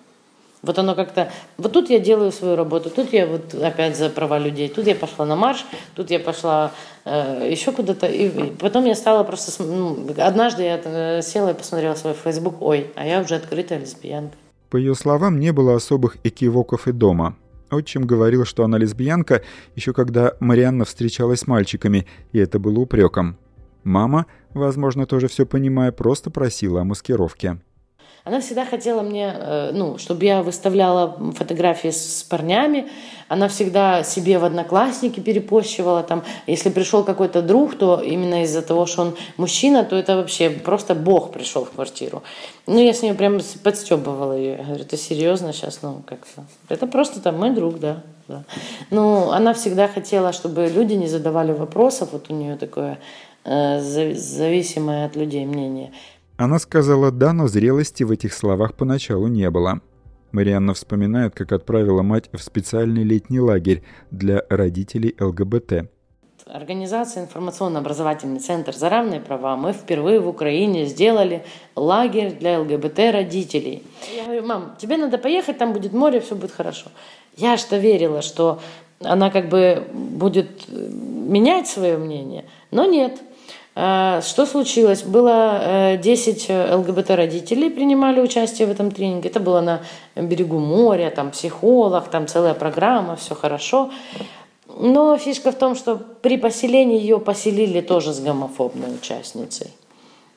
Вот 0.63 0.79
оно 0.79 0.95
как-то... 0.95 1.31
Вот 1.57 1.71
тут 1.71 1.89
я 1.89 1.99
делаю 1.99 2.31
свою 2.31 2.55
работу, 2.55 2.89
тут 2.89 3.13
я 3.13 3.27
вот 3.27 3.53
опять 3.53 3.95
за 3.95 4.09
права 4.09 4.39
людей, 4.39 4.69
тут 4.69 4.87
я 4.87 4.95
пошла 4.95 5.25
на 5.25 5.35
марш, 5.35 5.65
тут 5.95 6.09
я 6.09 6.19
пошла 6.19 6.71
э, 7.05 7.47
еще 7.51 7.71
куда-то. 7.71 8.07
И, 8.07 8.29
потом 8.55 8.85
я 8.85 8.95
стала 8.95 9.23
просто... 9.23 9.63
Ну, 9.63 10.07
однажды 10.17 10.63
я 10.63 10.81
э, 10.83 11.21
села 11.21 11.51
и 11.51 11.53
посмотрела 11.53 11.95
свой 11.95 12.13
фейсбук, 12.13 12.61
ой, 12.61 12.91
а 12.95 13.05
я 13.05 13.21
уже 13.21 13.35
открытая 13.35 13.79
лесбиянка. 13.79 14.35
По 14.69 14.77
ее 14.77 14.95
словам, 14.95 15.39
не 15.39 15.53
было 15.53 15.75
особых 15.75 16.17
экивоков 16.23 16.87
и 16.87 16.91
дома. 16.91 17.37
Отчим 17.69 18.05
говорил, 18.05 18.45
что 18.45 18.63
она 18.63 18.77
лесбиянка, 18.77 19.43
еще 19.75 19.93
когда 19.93 20.33
Марианна 20.39 20.85
встречалась 20.85 21.41
с 21.41 21.47
мальчиками, 21.47 22.07
и 22.31 22.39
это 22.39 22.59
было 22.59 22.79
упреком. 22.79 23.37
Мама, 23.83 24.25
возможно, 24.53 25.05
тоже 25.05 25.27
все 25.27 25.45
понимая, 25.45 25.91
просто 25.91 26.29
просила 26.29 26.81
о 26.81 26.83
маскировке. 26.83 27.59
Она 28.27 28.41
всегда 28.41 28.65
хотела 28.65 29.03
мне, 29.03 29.33
э, 29.33 29.71
ну, 29.73 29.97
чтобы 29.97 30.25
я 30.25 30.43
выставляла 30.43 31.17
фотографии 31.33 31.91
с 31.91 32.23
парнями. 32.29 32.89
Она 33.29 33.47
всегда 33.47 34.03
себе 34.03 34.37
в 34.37 34.43
одноклассники 34.43 35.21
перепощивала. 35.21 36.03
Там, 36.03 36.23
если 36.45 36.69
пришел 36.69 37.05
какой-то 37.05 37.41
друг, 37.41 37.75
то 37.77 38.01
именно 38.01 38.43
из-за 38.43 38.61
того, 38.61 38.85
что 38.85 39.03
он 39.03 39.15
мужчина, 39.37 39.85
то 39.85 39.95
это 39.95 40.17
вообще 40.17 40.49
просто 40.49 40.93
Бог 40.93 41.31
пришел 41.31 41.63
в 41.63 41.71
квартиру. 41.71 42.21
Ну, 42.65 42.79
я 42.79 42.93
с 42.93 43.01
ней 43.01 43.13
прям 43.13 43.39
подстебывала 43.63 44.33
ее. 44.33 44.57
Я 44.57 44.63
говорю, 44.63 44.83
ты 44.83 44.97
серьезно 44.97 45.53
сейчас? 45.53 45.79
Ну, 45.81 46.01
как-то. 46.05 46.43
Это 46.67 46.85
просто 46.85 47.21
там 47.21 47.39
мой 47.39 47.51
друг, 47.51 47.79
да. 47.79 48.03
да. 48.27 48.43
Ну, 48.91 49.31
она 49.31 49.53
всегда 49.53 49.87
хотела, 49.87 50.33
чтобы 50.33 50.67
люди 50.67 50.95
не 50.95 51.07
задавали 51.07 51.53
вопросов. 51.53 52.09
Вот 52.11 52.25
у 52.29 52.33
нее 52.33 52.57
такое 52.57 52.99
э, 53.45 53.79
зависимое 53.79 55.05
от 55.05 55.15
людей 55.15 55.45
мнение. 55.45 55.93
Она 56.37 56.59
сказала 56.59 57.11
«да», 57.11 57.33
но 57.33 57.47
зрелости 57.47 58.03
в 58.03 58.11
этих 58.11 58.31
словах 58.31 58.75
поначалу 58.75 59.25
не 59.25 59.49
было. 59.49 59.81
Марианна 60.31 60.75
вспоминает, 60.75 61.33
как 61.33 61.51
отправила 61.51 62.03
мать 62.03 62.29
в 62.31 62.39
специальный 62.43 63.03
летний 63.03 63.39
лагерь 63.39 63.81
для 64.11 64.43
родителей 64.47 65.15
ЛГБТ. 65.19 65.89
Организация 66.45 67.23
«Информационно-образовательный 67.23 68.39
центр 68.39 68.75
за 68.75 68.87
равные 68.89 69.19
права» 69.19 69.57
мы 69.57 69.73
впервые 69.73 70.19
в 70.19 70.27
Украине 70.27 70.85
сделали 70.85 71.43
лагерь 71.75 72.33
для 72.39 72.59
ЛГБТ-родителей. 72.59 73.83
Я 74.15 74.25
говорю, 74.25 74.45
мам, 74.45 74.75
тебе 74.77 74.97
надо 74.97 75.17
поехать, 75.17 75.57
там 75.57 75.73
будет 75.73 75.91
море, 75.91 76.19
все 76.19 76.35
будет 76.35 76.51
хорошо. 76.51 76.91
Я 77.35 77.57
что 77.57 77.77
верила, 77.77 78.21
что 78.21 78.59
она 78.99 79.31
как 79.31 79.49
бы 79.49 79.87
будет 79.91 80.69
менять 80.69 81.67
свое 81.67 81.97
мнение, 81.97 82.45
но 82.69 82.85
нет. 82.85 83.19
А, 83.79 84.21
что 84.21 84.47
случилось? 84.47 85.03
Было 85.03 85.97
10 86.01 86.45
э, 86.49 86.75
ЛГБТ-родителей 86.77 87.69
принимали 87.69 88.19
участие 88.19 88.67
в 88.67 88.71
этом 88.71 88.89
тренинге. 88.89 89.29
Это 89.29 89.39
было 89.39 89.61
на 89.61 89.81
берегу 90.15 90.57
моря, 90.57 91.11
там 91.11 91.29
психолог, 91.29 92.07
там 92.07 92.25
целая 92.25 92.55
программа, 92.55 93.15
все 93.17 93.35
хорошо. 93.35 93.91
Но 94.79 95.15
фишка 95.19 95.51
в 95.51 95.55
том, 95.55 95.75
что 95.75 95.95
при 95.95 96.37
поселении 96.37 96.99
ее 96.99 97.19
поселили 97.19 97.81
тоже 97.81 98.13
с 98.13 98.19
гомофобной 98.19 98.95
участницей, 98.95 99.69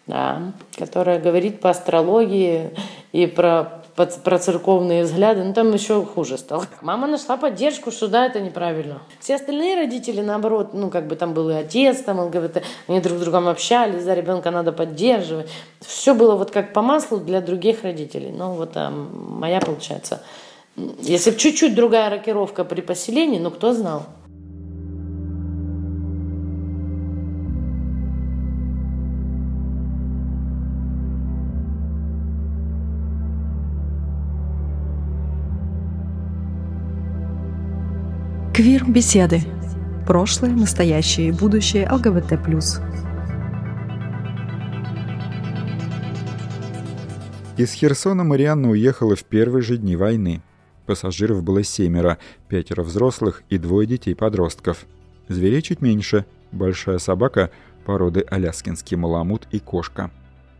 да, 0.06 0.52
которая 0.76 1.18
говорит 1.18 1.60
по 1.60 1.70
астрологии 1.70 2.68
и 3.12 3.26
про 3.26 3.79
про 3.94 4.38
церковные 4.38 5.04
взгляды, 5.04 5.42
ну 5.42 5.52
там 5.52 5.72
еще 5.72 6.04
хуже 6.04 6.38
стало. 6.38 6.66
Мама 6.80 7.06
нашла 7.06 7.36
поддержку, 7.36 7.90
что 7.90 8.08
да, 8.08 8.26
это 8.26 8.40
неправильно. 8.40 9.02
Все 9.20 9.36
остальные 9.36 9.76
родители, 9.76 10.20
наоборот, 10.20 10.74
ну 10.74 10.90
как 10.90 11.06
бы 11.06 11.16
там 11.16 11.34
был 11.34 11.50
и 11.50 11.54
отец, 11.54 12.00
там 12.02 12.20
ЛГБТ, 12.20 12.62
они 12.88 13.00
друг 13.00 13.18
с 13.18 13.20
другом 13.20 13.48
общались, 13.48 14.02
за 14.02 14.14
ребенка 14.14 14.50
надо 14.50 14.72
поддерживать. 14.72 15.50
Все 15.80 16.14
было 16.14 16.36
вот 16.36 16.50
как 16.50 16.72
по 16.72 16.82
маслу 16.82 17.18
для 17.18 17.40
других 17.40 17.82
родителей. 17.82 18.32
Ну 18.32 18.52
вот 18.52 18.72
а 18.74 18.90
моя 18.90 19.60
получается. 19.60 20.22
Если 21.00 21.32
чуть-чуть 21.32 21.74
другая 21.74 22.10
рокировка 22.10 22.64
при 22.64 22.80
поселении, 22.80 23.38
ну 23.38 23.50
кто 23.50 23.72
знал. 23.72 24.06
Квир-беседы. 38.60 39.40
Прошлое, 40.06 40.50
настоящее 40.50 41.28
и 41.28 41.32
будущее 41.32 41.90
ЛГБТ+. 41.90 42.32
Из 47.56 47.72
Херсона 47.72 48.22
Марианна 48.22 48.68
уехала 48.68 49.16
в 49.16 49.24
первые 49.24 49.62
же 49.62 49.78
дни 49.78 49.96
войны. 49.96 50.42
Пассажиров 50.84 51.42
было 51.42 51.62
семеро, 51.62 52.18
пятеро 52.48 52.82
взрослых 52.82 53.44
и 53.48 53.56
двое 53.56 53.88
детей-подростков. 53.88 54.84
Зверей 55.28 55.62
чуть 55.62 55.80
меньше, 55.80 56.26
большая 56.52 56.98
собака 56.98 57.50
породы 57.86 58.26
аляскинский 58.28 58.98
маламут 58.98 59.48
и 59.52 59.58
кошка. 59.58 60.10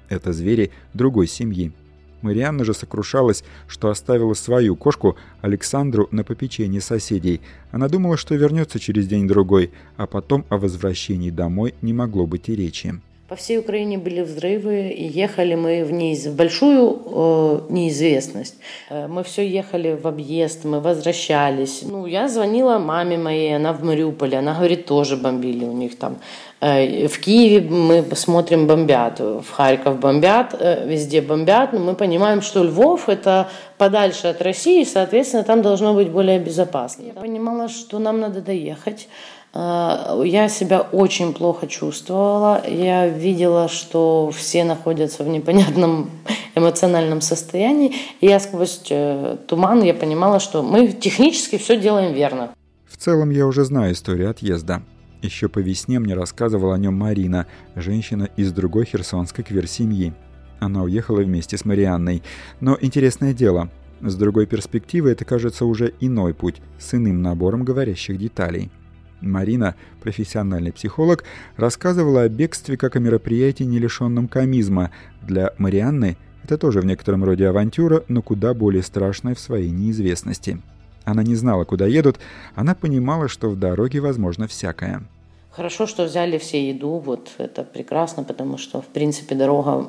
Это 0.09 0.33
звери 0.33 0.71
другой 0.95 1.27
семьи. 1.27 1.75
Марианна 2.23 2.65
же 2.65 2.75
сокрушалась, 2.75 3.45
что 3.67 3.89
оставила 3.89 4.35
свою 4.35 4.77
кошку 4.77 5.17
Александру 5.41 6.09
на 6.11 6.25
попечении 6.25 6.81
соседей. 6.81 7.41
Она 7.71 7.89
думала, 7.89 8.17
что 8.17 8.35
вернется 8.35 8.79
через 8.79 9.07
день-другой, 9.07 9.71
а 9.97 10.07
потом 10.07 10.45
о 10.49 10.59
возвращении 10.59 11.31
домой 11.31 11.75
не 11.83 11.93
могло 11.93 12.27
быть 12.27 12.49
и 12.49 12.57
речи. 12.57 13.01
По 13.31 13.37
всей 13.37 13.59
Украине 13.59 13.97
были 13.97 14.23
взрывы, 14.23 14.89
и 14.89 15.07
ехали 15.07 15.55
мы 15.55 15.85
в, 15.85 15.93
неиз... 15.93 16.27
в 16.27 16.35
большую 16.35 17.01
э, 17.07 17.61
неизвестность. 17.69 18.57
Э, 18.89 19.07
мы 19.07 19.23
все 19.23 19.47
ехали 19.47 19.93
в 19.93 20.09
объезд, 20.09 20.65
мы 20.65 20.81
возвращались. 20.81 21.83
Ну, 21.83 22.07
я 22.07 22.29
звонила 22.29 22.79
маме 22.79 23.17
моей, 23.19 23.55
она 23.55 23.73
в 23.73 23.85
Мариуполе, 23.85 24.39
она 24.39 24.55
говорит, 24.55 24.87
тоже 24.87 25.17
бомбили 25.17 25.65
у 25.65 25.73
них 25.73 25.97
там. 25.97 26.17
Э, 26.61 27.07
в 27.07 27.21
Киеве 27.21 27.71
мы 27.71 28.05
смотрим, 28.17 28.67
бомбят, 28.67 29.21
в 29.21 29.49
Харьков 29.49 30.01
бомбят, 30.01 30.57
э, 30.59 30.89
везде 30.89 31.23
бомбят, 31.23 31.73
но 31.73 31.79
мы 31.79 31.95
понимаем, 31.95 32.43
что 32.43 32.65
Львов– 32.65 33.05
это 33.09 33.49
подальше 33.79 34.27
от 34.27 34.43
России, 34.43 34.83
соответственно, 34.83 35.45
там 35.45 35.63
должно 35.63 35.95
быть 35.95 36.11
более 36.11 36.41
безопасно. 36.41 37.05
Я 37.05 37.13
понимала, 37.13 37.69
что 37.69 38.01
нам 38.01 38.19
надо 38.19 38.41
доехать, 38.41 39.09
я 39.53 40.49
себя 40.49 40.81
очень 40.81 41.33
плохо 41.33 41.67
чувствовала. 41.67 42.63
Я 42.69 43.09
видела, 43.09 43.69
что 43.69 44.31
все 44.31 44.65
находятся 44.65 45.25
в 45.25 45.29
непонятном 45.29 46.11
эмоциональном 46.55 47.21
состоянии. 47.21 47.95
И 48.21 48.27
я 48.27 48.39
сквозь 48.39 48.83
э, 48.91 49.37
туман 49.49 49.83
я 49.83 49.95
понимала, 49.95 50.39
что 50.39 50.63
мы 50.63 50.89
технически 50.89 51.59
все 51.59 51.81
делаем 51.81 52.15
верно. 52.15 52.51
В 52.87 52.97
целом 52.97 53.31
я 53.31 53.47
уже 53.47 53.65
знаю 53.65 53.95
историю 53.95 54.31
отъезда. 54.31 54.83
Еще 55.23 55.49
по 55.49 55.59
весне 55.59 55.99
мне 55.99 56.15
рассказывала 56.15 56.75
о 56.75 56.79
нем 56.79 56.95
Марина, 56.95 57.47
женщина 57.75 58.29
из 58.37 58.53
другой 58.53 58.87
херсонской 58.87 59.45
квир-семьи. 59.45 60.15
Она 60.61 60.83
уехала 60.83 61.21
вместе 61.21 61.59
с 61.59 61.65
Марианной. 61.65 62.23
Но 62.61 62.79
интересное 62.81 63.35
дело, 63.35 63.69
с 64.01 64.15
другой 64.15 64.47
перспективы 64.47 65.11
это 65.11 65.25
кажется 65.25 65.67
уже 65.67 65.93
иной 66.01 66.35
путь, 66.35 66.63
с 66.79 66.95
иным 66.95 67.21
набором 67.21 67.65
говорящих 67.65 68.19
деталей. 68.19 68.71
Марина, 69.21 69.75
профессиональный 70.03 70.73
психолог, 70.73 71.25
рассказывала 71.57 72.23
о 72.23 72.29
бегстве 72.29 72.77
как 72.77 72.97
о 72.97 73.01
мероприятии, 73.01 73.65
не 73.65 73.79
лишенном 73.79 74.29
комизма. 74.29 74.91
Для 75.23 75.53
Марианны 75.59 76.17
это 76.45 76.59
тоже 76.59 76.81
в 76.81 76.87
некотором 76.87 77.25
роде 77.25 77.47
авантюра, 77.47 78.05
но 78.09 78.23
куда 78.23 78.55
более 78.55 78.83
страшная 78.83 79.35
в 79.35 79.41
своей 79.41 79.71
неизвестности. 79.71 80.61
Она 81.05 81.23
не 81.23 81.35
знала, 81.35 81.65
куда 81.65 81.87
едут, 81.87 82.19
она 82.55 82.75
понимала, 82.75 83.29
что 83.29 83.49
в 83.51 83.59
дороге 83.59 84.01
возможно 84.01 84.47
всякое. 84.47 85.03
Хорошо, 85.51 85.87
что 85.87 86.05
взяли 86.05 86.39
все 86.39 86.69
еду, 86.69 87.03
вот 87.05 87.31
это 87.39 87.65
прекрасно, 87.65 88.23
потому 88.23 88.57
что, 88.57 88.81
в 88.81 88.87
принципе, 88.87 89.35
дорога 89.35 89.89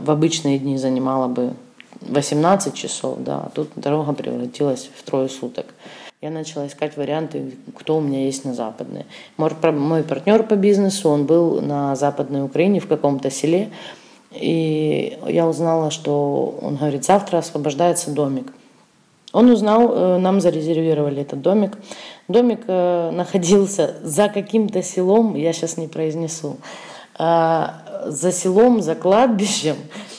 в 0.00 0.10
обычные 0.10 0.58
дни 0.58 0.76
занимала 0.76 1.26
бы 1.26 1.54
18 2.02 2.74
часов, 2.74 3.18
да, 3.20 3.38
а 3.38 3.50
тут 3.54 3.70
дорога 3.76 4.12
превратилась 4.12 4.90
в 4.94 5.02
трое 5.02 5.28
суток. 5.28 5.66
Я 6.22 6.28
начала 6.28 6.66
искать 6.66 6.98
варианты, 6.98 7.52
кто 7.74 7.96
у 7.96 8.00
меня 8.02 8.26
есть 8.26 8.44
на 8.44 8.52
западной. 8.52 9.06
Мой, 9.38 10.02
партнер 10.02 10.42
по 10.42 10.54
бизнесу, 10.54 11.08
он 11.08 11.24
был 11.24 11.62
на 11.62 11.96
западной 11.96 12.44
Украине 12.44 12.78
в 12.78 12.86
каком-то 12.86 13.30
селе, 13.30 13.70
и 14.30 15.18
я 15.26 15.48
узнала, 15.48 15.90
что 15.90 16.58
он 16.60 16.76
говорит, 16.76 17.06
завтра 17.06 17.38
освобождается 17.38 18.10
домик. 18.10 18.52
Он 19.32 19.48
узнал, 19.48 19.94
э, 19.94 20.18
нам 20.18 20.42
зарезервировали 20.42 21.22
этот 21.22 21.40
домик. 21.40 21.78
Домик 22.28 22.64
э, 22.66 23.10
находился 23.12 23.96
за 24.02 24.28
каким-то 24.28 24.82
селом, 24.82 25.36
я 25.36 25.54
сейчас 25.54 25.78
не 25.78 25.88
произнесу, 25.88 26.58
а, 27.16 27.89
за 28.06 28.32
селом, 28.32 28.82
за 28.82 28.94
кладбищем. 28.94 29.76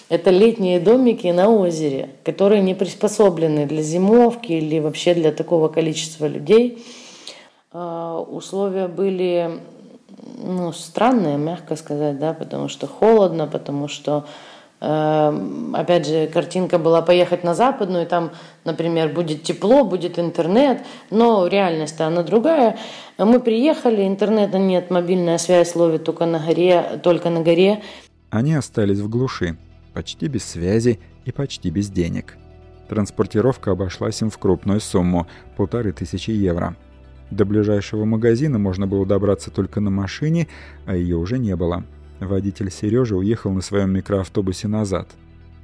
Это 0.09 0.29
летние 0.29 0.79
домики 0.79 1.27
на 1.27 1.49
озере, 1.49 2.09
которые 2.23 2.61
не 2.61 2.75
приспособлены 2.75 3.65
для 3.65 3.81
зимовки 3.81 4.51
или 4.51 4.79
вообще 4.79 5.13
для 5.13 5.31
такого 5.31 5.67
количества 5.67 6.25
людей. 6.25 6.85
А, 7.71 8.19
условия 8.19 8.87
были 8.87 9.61
ну, 10.43 10.73
странные, 10.73 11.37
мягко 11.37 11.75
сказать, 11.75 12.19
да, 12.19 12.33
потому 12.33 12.67
что 12.67 12.87
холодно, 12.87 13.47
потому 13.47 13.87
что 13.87 14.25
опять 14.81 16.07
же, 16.07 16.25
картинка 16.25 16.79
была 16.79 17.03
поехать 17.03 17.43
на 17.43 17.53
западную, 17.53 18.07
там, 18.07 18.31
например, 18.65 19.13
будет 19.13 19.43
тепло, 19.43 19.83
будет 19.83 20.17
интернет, 20.17 20.79
но 21.11 21.45
реальность 21.45 22.01
она 22.01 22.23
другая. 22.23 22.79
Мы 23.19 23.39
приехали, 23.39 24.07
интернета 24.07 24.57
нет, 24.57 24.89
мобильная 24.89 25.37
связь 25.37 25.75
ловит 25.75 26.03
только 26.03 26.25
на 26.25 26.39
горе, 26.39 26.99
только 27.03 27.29
на 27.29 27.41
горе. 27.41 27.83
Они 28.31 28.55
остались 28.55 28.99
в 28.99 29.07
глуши, 29.07 29.55
почти 29.93 30.27
без 30.27 30.43
связи 30.43 30.99
и 31.25 31.31
почти 31.31 31.69
без 31.69 31.89
денег. 31.89 32.37
Транспортировка 32.89 33.71
обошлась 33.71 34.19
им 34.21 34.31
в 34.31 34.37
крупную 34.39 34.81
сумму– 34.81 35.27
полторы 35.57 35.91
тысячи 35.91 36.31
евро. 36.31 36.75
До 37.29 37.45
ближайшего 37.45 38.03
магазина 38.03 38.57
можно 38.57 38.87
было 38.87 39.05
добраться 39.05 39.51
только 39.51 39.79
на 39.79 39.91
машине, 39.91 40.47
а 40.87 40.95
ее 40.95 41.17
уже 41.17 41.37
не 41.37 41.55
было– 41.55 41.83
Водитель 42.21 42.71
Сережа 42.71 43.15
уехал 43.15 43.51
на 43.51 43.61
своем 43.61 43.91
микроавтобусе 43.91 44.67
назад. 44.67 45.09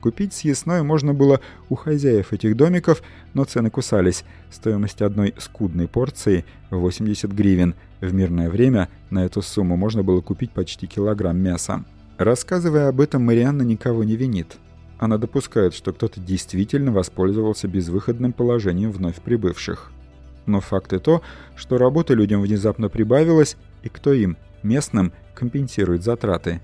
Купить 0.01 0.33
съестное 0.33 0.83
можно 0.83 1.13
было 1.13 1.39
у 1.69 1.75
хозяев 1.75 2.33
этих 2.33 2.57
домиков, 2.57 3.01
но 3.33 3.45
цены 3.45 3.69
кусались. 3.69 4.23
Стоимость 4.51 5.01
одной 5.01 5.33
скудной 5.37 5.87
порции– 5.87 6.45
80 6.71 7.31
гривен. 7.31 7.75
В 8.01 8.13
мирное 8.13 8.49
время 8.49 8.89
на 9.09 9.25
эту 9.25 9.41
сумму 9.41 9.75
можно 9.77 10.03
было 10.03 10.21
купить 10.21 10.51
почти 10.51 10.87
килограмм 10.87 11.37
мяса. 11.37 11.83
Рассказывая 12.17 12.89
об 12.89 13.01
этом, 13.01 13.23
Марианна 13.23 13.61
никого 13.61 14.03
не 14.03 14.15
винит. 14.15 14.57
Она 14.97 15.17
допускает, 15.17 15.75
что 15.75 15.93
кто-то 15.93 16.19
действительно 16.19 16.91
воспользовался 16.91 17.67
безвыходным 17.67 18.33
положением 18.33 18.91
вновь 18.91 19.21
прибывших. 19.21 19.91
Но 20.47 20.61
факт 20.61 20.93
и 20.93 20.99
то, 20.99 21.21
что 21.55 21.77
работы 21.77 22.15
людям 22.15 22.41
внезапно 22.41 22.89
прибавилось, 22.89 23.57
и 23.83 23.89
кто 23.89 24.13
им, 24.13 24.37
местным, 24.63 25.13
компенсирует 25.33 26.03
затраты. 26.03 26.61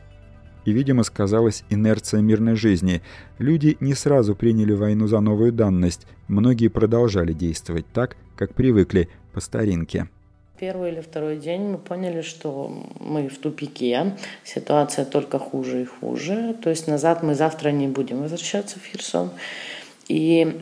И, 0.66 0.72
видимо, 0.72 1.04
сказалась 1.04 1.64
инерция 1.70 2.22
мирной 2.22 2.56
жизни. 2.56 3.02
Люди 3.38 3.78
не 3.80 3.94
сразу 3.94 4.36
приняли 4.36 4.74
войну 4.74 5.08
за 5.08 5.20
новую 5.20 5.52
данность. 5.52 6.08
Многие 6.28 6.70
продолжали 6.70 7.34
действовать 7.34 7.86
так, 7.94 8.16
как 8.36 8.54
привыкли, 8.54 9.10
по 9.34 9.42
старинке. 9.42 10.08
Первый 10.60 10.92
или 10.92 11.02
второй 11.02 11.38
день 11.38 11.62
мы 11.64 11.78
поняли, 11.78 12.22
что 12.22 12.72
мы 13.00 13.28
в 13.28 13.38
тупике, 13.40 14.16
ситуация 14.44 15.04
только 15.04 15.40
хуже 15.40 15.82
и 15.82 15.86
хуже. 15.86 16.56
То 16.64 16.70
есть 16.70 16.88
назад 16.88 17.24
мы 17.24 17.36
завтра 17.36 17.72
не 17.72 17.88
будем 17.88 18.22
возвращаться 18.22 18.80
в 18.80 18.86
Херсон. 18.86 19.32
И 20.08 20.62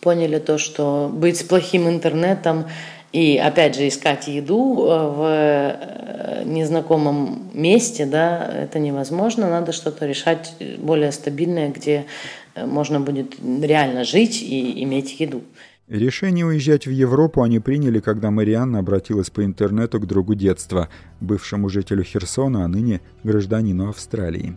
поняли 0.00 0.38
то, 0.38 0.56
что 0.56 1.10
быть 1.12 1.38
с 1.38 1.42
плохим 1.42 1.88
интернетом 1.88 2.66
и 3.12 3.38
опять 3.38 3.74
же 3.74 3.88
искать 3.88 4.28
еду 4.28 4.86
э, 4.86 5.08
в 5.08 5.22
э, 5.22 6.44
незнакомом 6.44 7.50
месте, 7.54 8.04
да, 8.04 8.46
это 8.46 8.78
невозможно. 8.78 9.48
Надо 9.48 9.72
что-то 9.72 10.06
решать 10.06 10.54
более 10.78 11.12
стабильное, 11.12 11.70
где 11.70 12.04
э, 12.54 12.66
можно 12.66 13.00
будет 13.00 13.36
реально 13.40 14.04
жить 14.04 14.42
и 14.42 14.82
иметь 14.82 15.20
еду. 15.20 15.42
Решение 15.88 16.44
уезжать 16.44 16.86
в 16.86 16.90
Европу 16.90 17.42
они 17.42 17.60
приняли, 17.60 18.00
когда 18.00 18.30
Марианна 18.30 18.80
обратилась 18.80 19.30
по 19.30 19.42
интернету 19.42 19.98
к 20.00 20.06
другу 20.06 20.34
детства, 20.34 20.90
бывшему 21.20 21.70
жителю 21.70 22.04
Херсона, 22.04 22.66
а 22.66 22.68
ныне 22.68 23.00
гражданину 23.24 23.88
Австралии. 23.88 24.54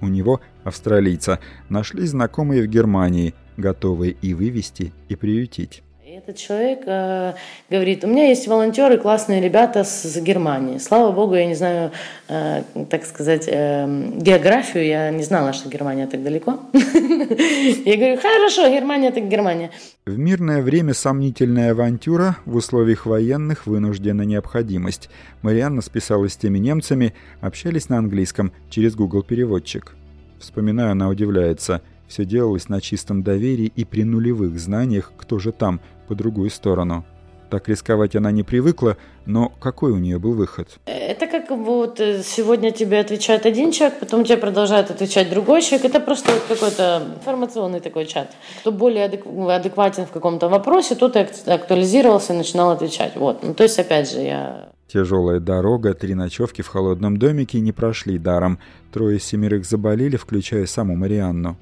У 0.00 0.08
него, 0.08 0.40
австралийца, 0.64 1.38
нашли 1.68 2.04
знакомые 2.04 2.64
в 2.64 2.66
Германии, 2.66 3.34
готовые 3.56 4.16
и 4.20 4.34
вывести, 4.34 4.92
и 5.08 5.14
приютить. 5.14 5.84
Этот 6.14 6.36
человек 6.36 6.82
э, 6.84 7.32
говорит, 7.70 8.04
у 8.04 8.06
меня 8.06 8.28
есть 8.28 8.46
волонтеры, 8.46 8.98
классные 8.98 9.40
ребята 9.40 9.82
с, 9.82 10.02
с 10.02 10.20
Германии. 10.20 10.76
Слава 10.76 11.10
богу, 11.10 11.34
я 11.34 11.46
не 11.46 11.54
знаю, 11.54 11.90
э, 12.28 12.64
так 12.90 13.06
сказать, 13.06 13.44
э, 13.46 14.10
географию, 14.16 14.84
я 14.84 15.10
не 15.10 15.22
знала, 15.22 15.54
что 15.54 15.70
Германия 15.70 16.06
так 16.06 16.22
далеко. 16.22 16.60
Я 16.74 17.96
говорю, 17.96 18.18
хорошо, 18.20 18.68
Германия 18.68 19.10
так 19.10 19.26
Германия. 19.26 19.70
В 20.04 20.18
мирное 20.18 20.60
время 20.60 20.92
сомнительная 20.92 21.70
авантюра, 21.70 22.36
в 22.44 22.56
условиях 22.56 23.06
военных 23.06 23.64
вынуждена 23.64 24.20
необходимость. 24.20 25.08
Марианна 25.40 25.80
списалась 25.80 26.34
с 26.34 26.36
теми 26.36 26.58
немцами, 26.58 27.14
общались 27.40 27.88
на 27.88 27.96
английском 27.96 28.52
через 28.68 28.94
Google 28.94 29.22
переводчик. 29.22 29.94
Вспоминая, 30.38 30.90
она 30.90 31.08
удивляется– 31.08 31.80
все 32.12 32.26
делалось 32.26 32.68
на 32.68 32.80
чистом 32.80 33.22
доверии 33.22 33.72
и 33.74 33.86
при 33.86 34.04
нулевых 34.04 34.58
знаниях, 34.60 35.12
кто 35.16 35.38
же 35.38 35.50
там, 35.50 35.80
по 36.08 36.14
другую 36.14 36.50
сторону. 36.50 37.04
Так 37.48 37.68
рисковать 37.68 38.16
она 38.16 38.30
не 38.32 38.42
привыкла, 38.42 38.96
но 39.26 39.50
какой 39.60 39.92
у 39.92 39.98
нее 39.98 40.18
был 40.18 40.32
выход? 40.32 40.68
Это 40.86 41.26
как 41.26 41.50
вот 41.50 42.00
э, 42.00 42.22
сегодня 42.22 42.70
тебе 42.70 42.98
отвечает 42.98 43.46
один 43.46 43.72
человек, 43.72 43.98
потом 43.98 44.24
тебе 44.24 44.36
продолжает 44.38 44.90
отвечать 44.90 45.30
другой 45.30 45.62
человек. 45.62 45.86
Это 45.86 46.00
просто 46.00 46.32
вот 46.32 46.42
какой-то 46.48 47.02
информационный 47.18 47.80
такой 47.80 48.06
чат. 48.06 48.30
Кто 48.60 48.72
более 48.72 49.04
адекватен 49.06 50.06
в 50.06 50.10
каком-то 50.10 50.48
вопросе, 50.48 50.94
тот 50.94 51.16
актуализировался 51.16 52.34
и 52.34 52.36
начинал 52.36 52.70
отвечать. 52.70 53.16
Вот. 53.16 53.42
Ну, 53.42 53.54
то 53.54 53.62
есть, 53.64 53.78
опять 53.78 54.10
же, 54.10 54.20
я 54.20 54.68
Тяжелая 54.86 55.40
дорога, 55.40 55.94
три 55.94 56.14
ночевки 56.14 56.60
в 56.60 56.68
холодном 56.68 57.16
домике 57.16 57.60
не 57.60 57.72
прошли 57.72 58.18
даром. 58.18 58.58
Трое 58.92 59.18
семерых 59.18 59.64
заболели, 59.64 60.16
включая 60.16 60.66
саму 60.66 60.94
Марианну 60.96 61.56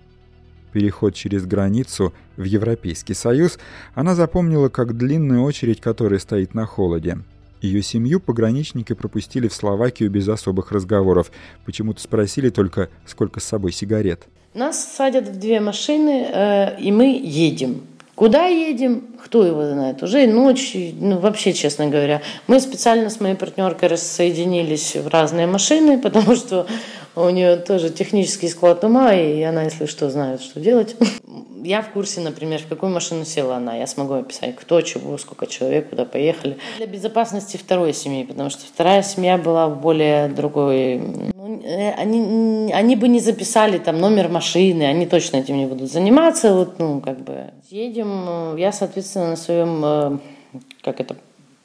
переход 0.70 1.14
через 1.14 1.46
границу 1.46 2.12
в 2.36 2.44
Европейский 2.44 3.14
Союз, 3.14 3.58
она 3.94 4.14
запомнила 4.14 4.68
как 4.68 4.96
длинную 4.96 5.42
очередь, 5.42 5.80
которая 5.80 6.18
стоит 6.18 6.54
на 6.54 6.66
холоде. 6.66 7.18
Ее 7.60 7.82
семью 7.82 8.20
пограничники 8.20 8.94
пропустили 8.94 9.48
в 9.48 9.54
Словакию 9.54 10.10
без 10.10 10.28
особых 10.28 10.72
разговоров. 10.72 11.30
Почему-то 11.66 12.00
спросили 12.00 12.48
только, 12.48 12.88
сколько 13.06 13.40
с 13.40 13.44
собой 13.44 13.72
сигарет. 13.72 14.26
Нас 14.54 14.82
садят 14.96 15.28
в 15.28 15.38
две 15.38 15.60
машины, 15.60 16.26
э, 16.32 16.80
и 16.80 16.90
мы 16.90 17.20
едем. 17.22 17.82
Куда 18.16 18.46
едем, 18.46 19.04
кто 19.24 19.46
его 19.46 19.64
знает. 19.64 20.02
Уже 20.02 20.26
ночь, 20.26 20.74
ну 20.74 21.18
вообще, 21.18 21.52
честно 21.52 21.86
говоря. 21.86 22.20
Мы 22.48 22.60
специально 22.60 23.08
с 23.08 23.20
моей 23.20 23.34
партнеркой 23.34 23.88
рассоединились 23.88 24.96
в 24.96 25.08
разные 25.08 25.46
машины, 25.46 25.98
потому 26.02 26.34
что 26.34 26.66
у 27.16 27.28
нее 27.30 27.56
тоже 27.56 27.90
технический 27.90 28.48
склад 28.48 28.84
ума, 28.84 29.14
и 29.14 29.42
она, 29.42 29.64
если 29.64 29.86
что, 29.86 30.10
знает, 30.10 30.40
что 30.40 30.60
делать. 30.60 30.96
Я 31.62 31.82
в 31.82 31.90
курсе, 31.90 32.20
например, 32.20 32.60
в 32.60 32.68
какую 32.68 32.92
машину 32.92 33.24
села 33.24 33.56
она. 33.56 33.76
Я 33.76 33.86
смогу 33.86 34.14
описать, 34.14 34.56
кто, 34.56 34.80
чего, 34.80 35.18
сколько 35.18 35.46
человек, 35.46 35.90
куда 35.90 36.04
поехали. 36.04 36.56
Для 36.78 36.86
безопасности 36.86 37.56
второй 37.56 37.92
семьи, 37.92 38.24
потому 38.24 38.48
что 38.48 38.64
вторая 38.64 39.02
семья 39.02 39.36
была 39.36 39.68
в 39.68 39.80
более 39.80 40.28
другой... 40.28 40.98
Ну, 41.34 41.60
э, 41.62 41.90
они, 41.92 42.72
они 42.72 42.96
бы 42.96 43.08
не 43.08 43.20
записали 43.20 43.78
там 43.78 43.98
номер 43.98 44.28
машины, 44.28 44.84
они 44.84 45.06
точно 45.06 45.38
этим 45.38 45.58
не 45.58 45.66
будут 45.66 45.92
заниматься. 45.92 46.54
Вот, 46.54 46.78
ну, 46.78 47.00
как 47.00 47.20
бы 47.20 47.50
едем. 47.68 48.56
Я, 48.56 48.72
соответственно, 48.72 49.30
на 49.30 49.36
своем, 49.36 49.82
э, 49.84 50.18
как 50.82 51.00
это, 51.00 51.16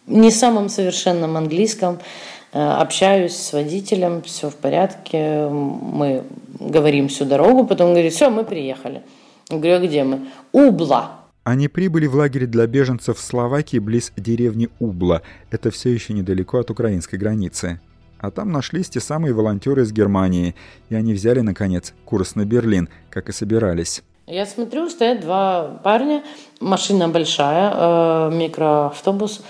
не 0.07 0.29
самом 0.31 0.67
совершенном 0.67 1.37
английском 1.37 1.99
Э, 1.99 2.44
общаюсь 2.55 3.35
с 3.35 3.53
водителем, 3.53 4.21
все 4.21 4.49
в 4.49 4.55
порядке, 4.55 5.47
мы 5.49 6.23
говорим 6.59 7.09
всю 7.09 7.25
дорогу, 7.25 7.65
потом 7.65 7.91
говорит, 7.91 8.13
все, 8.13 8.29
мы 8.29 8.43
приехали. 8.43 9.03
Я 9.49 9.57
говорю, 9.57 9.75
а 9.75 9.79
где 9.79 10.03
мы? 10.03 10.27
Убла. 10.51 11.19
Они 11.43 11.67
прибыли 11.67 12.07
в 12.07 12.15
лагерь 12.15 12.47
для 12.47 12.65
беженцев 12.65 13.17
в 13.17 13.21
Словакии 13.21 13.77
близ 13.77 14.11
деревни 14.17 14.69
Убла. 14.79 15.21
Это 15.51 15.69
все 15.69 15.91
еще 15.91 16.13
недалеко 16.13 16.57
от 16.57 16.71
украинской 16.71 17.17
границы. 17.17 17.79
А 18.19 18.31
там 18.31 18.51
нашлись 18.51 18.89
те 18.89 18.99
самые 18.99 19.33
волонтеры 19.33 19.83
из 19.83 19.91
Германии, 19.91 20.55
и 20.89 20.95
они 20.95 21.13
взяли, 21.13 21.41
наконец, 21.41 21.93
курс 22.05 22.35
на 22.35 22.45
Берлин, 22.45 22.89
как 23.11 23.29
и 23.29 23.31
собирались. 23.31 24.01
Я 24.25 24.47
смотрю, 24.47 24.89
стоят 24.89 25.21
два 25.21 25.79
парня, 25.83 26.23
машина 26.59 27.09
большая, 27.09 27.71
э, 27.75 28.31
микроавтобус. 28.33 29.43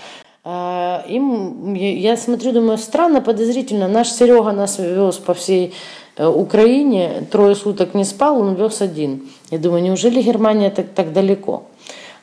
Э, 0.46 1.02
им, 1.08 1.74
я 1.74 2.16
смотрю, 2.16 2.52
думаю, 2.52 2.78
странно, 2.78 3.20
подозрительно. 3.20 3.88
Наш 3.88 4.08
Серега 4.08 4.52
нас 4.52 4.78
вез 4.78 5.16
по 5.16 5.34
всей 5.34 5.74
э, 6.16 6.26
Украине, 6.26 7.26
трое 7.32 7.56
суток 7.56 7.94
не 7.94 8.04
спал, 8.04 8.40
он 8.40 8.54
вез 8.54 8.80
один. 8.80 9.28
Я 9.50 9.58
думаю, 9.58 9.82
неужели 9.82 10.22
Германия 10.22 10.70
так, 10.70 10.86
так 10.94 11.12
далеко? 11.12 11.64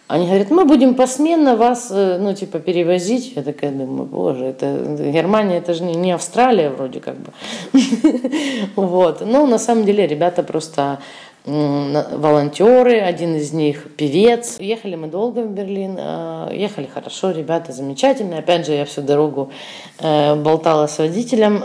Они 0.08 0.28
говорят, 0.28 0.52
мы 0.52 0.64
будем 0.66 0.96
посменно 0.96 1.58
вас, 1.58 1.88
э, 1.92 2.18
ну, 2.18 2.34
типа, 2.34 2.60
перевозить. 2.60 3.34
Я 3.36 3.44
такая 3.44 3.72
думаю, 3.72 4.06
боже, 4.06 4.46
это 4.46 4.78
Германия, 5.12 5.58
это 5.58 5.74
же 5.74 5.84
не 5.84 6.14
Австралия 6.14 6.70
вроде 6.70 7.02
как 7.02 7.16
бы. 7.18 7.32
Вот. 8.78 9.22
Но 9.26 9.46
на 9.48 9.60
самом 9.60 9.84
деле 9.84 10.08
ребята 10.08 10.44
просто 10.44 11.00
волонтеры, 11.46 13.00
один 13.00 13.36
из 13.36 13.52
них 13.52 13.88
певец. 13.98 14.60
Ехали 14.60 14.96
мы 14.96 15.08
долго 15.08 15.40
в 15.40 15.52
Берлин, 15.52 15.96
э, 15.98 16.52
ехали 16.54 16.86
хорошо, 16.86 17.32
ребята 17.32 17.74
замечательные. 17.74 18.40
Опять 18.40 18.66
же, 18.66 18.74
я 18.74 18.86
всю 18.86 19.02
дорогу 19.02 19.52
э, 20.00 20.36
болтала 20.36 20.88
с 20.88 20.98
водителем. 21.00 21.64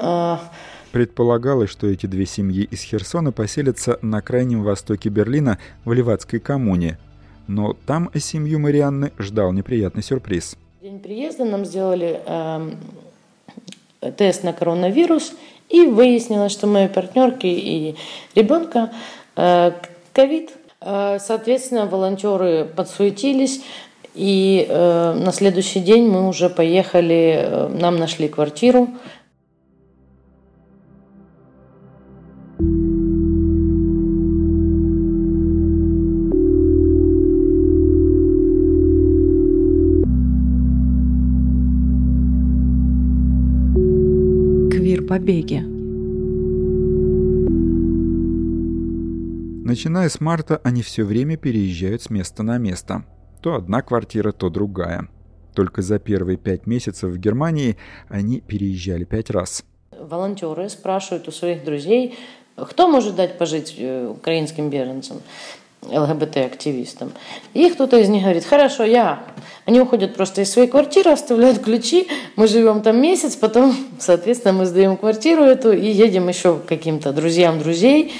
Предполагалось, 0.93 1.71
что 1.71 1.87
эти 1.87 2.07
две 2.07 2.27
семьи 2.27 2.65
из 2.65 2.83
Херсона 2.83 3.31
поселятся 3.31 3.99
на 4.03 4.23
крайнем 4.23 4.63
востоке 4.63 5.11
Берлина 5.11 5.59
в 5.85 5.93
Левацкой 5.93 6.41
коммуне, 6.41 6.99
но 7.47 7.75
там 7.87 8.11
семью 8.17 8.59
Марианны 8.59 9.13
ждал 9.19 9.53
неприятный 9.53 10.03
сюрприз. 10.03 10.57
В 10.81 10.83
день 10.83 10.99
приезда 10.99 11.45
нам 11.45 11.65
сделали 11.65 12.21
э, 12.25 12.71
тест 14.17 14.45
на 14.45 14.53
коронавирус, 14.53 15.35
и 15.69 15.87
выяснилось, 15.87 16.53
что 16.53 16.67
моей 16.67 16.89
партнерки 16.89 17.47
и 17.47 17.95
ребенка 18.35 18.91
ковид. 20.13 20.51
Э, 20.81 21.19
соответственно, 21.21 21.87
волонтеры 21.87 22.65
подсуетились, 22.65 23.63
и 24.15 24.67
э, 24.69 25.13
на 25.15 25.33
следующий 25.33 25.81
день 25.81 26.09
мы 26.09 26.29
уже 26.29 26.49
поехали, 26.49 27.39
э, 27.39 27.69
нам 27.69 27.97
нашли 27.97 28.29
квартиру, 28.29 28.89
побеге. 45.09 45.68
Начиная 49.79 50.09
с 50.09 50.21
марта, 50.21 50.61
они 50.65 50.83
все 50.83 51.05
время 51.05 51.37
переезжают 51.37 52.03
с 52.03 52.11
места 52.11 52.43
на 52.43 52.59
место. 52.59 53.05
То 53.41 53.55
одна 53.55 53.81
квартира, 53.81 54.33
то 54.33 54.51
другая. 54.51 55.07
Только 55.55 55.83
за 55.83 56.01
первые 56.01 56.37
пять 56.37 56.67
месяцев 56.67 57.11
в 57.13 57.17
Германии 57.17 57.77
они 58.09 58.41
переезжали 58.41 59.05
пять 59.05 59.31
раз. 59.31 59.63
Волонтеры 59.97 60.69
спрашивают 60.69 61.29
у 61.29 61.31
своих 61.31 61.63
друзей, 61.63 62.19
кто 62.57 62.89
может 62.89 63.15
дать 63.15 63.39
пожить 63.39 63.77
э, 63.79 64.09
украинским 64.09 64.69
беженцам. 64.69 65.19
ЛГБТ-активистам. 65.83 67.13
И 67.55 67.71
кто-то 67.71 67.99
из 67.99 68.09
них 68.09 68.25
говорит, 68.25 68.45
хорошо, 68.45 68.83
я. 68.83 69.23
Они 69.65 69.81
уходят 69.81 70.17
просто 70.17 70.43
из 70.43 70.51
своей 70.51 70.67
квартиры, 70.67 71.13
оставляют 71.13 71.61
ключи, 71.61 72.09
мы 72.35 72.49
живем 72.49 72.83
там 72.83 73.01
месяц, 73.01 73.37
потом, 73.37 73.77
соответственно, 74.01 74.55
мы 74.55 74.67
сдаем 74.67 74.97
квартиру 74.97 75.45
эту 75.45 75.71
и 75.71 75.89
едем 75.89 76.27
еще 76.27 76.59
к 76.59 76.67
каким-то 76.67 77.13
друзьям 77.13 77.61
друзей. 77.61 78.13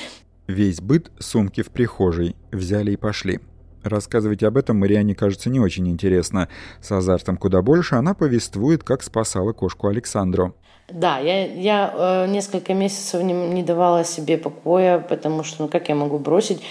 Весь 0.49 0.81
быт, 0.81 1.13
сумки 1.19 1.63
в 1.63 1.71
прихожей, 1.71 2.35
взяли 2.51 2.93
и 2.93 2.97
пошли. 2.97 3.41
Рассказывать 3.85 4.43
об 4.43 4.57
этом 4.57 4.79
Мариане 4.79 5.15
кажется 5.15 5.51
не 5.51 5.61
очень 5.61 5.87
интересно. 5.87 6.49
С 6.81 6.91
азартом 6.91 7.37
куда 7.37 7.61
больше 7.61 7.97
она 7.97 8.15
повествует, 8.15 8.83
как 8.83 9.03
спасала 9.03 9.53
кошку 9.53 9.89
Александру. 9.89 10.55
Да, 10.91 11.19
я, 11.19 11.45
я 11.45 11.93
э, 11.95 12.31
несколько 12.31 12.73
месяцев 12.73 13.23
не, 13.23 13.35
не 13.35 13.63
давала 13.63 14.05
себе 14.05 14.39
покоя, 14.39 14.99
потому 15.01 15.45
что, 15.45 15.65
ну, 15.65 15.69
как 15.69 15.91
я 15.91 15.95
могу 15.95 16.19
бросить, 16.19 16.63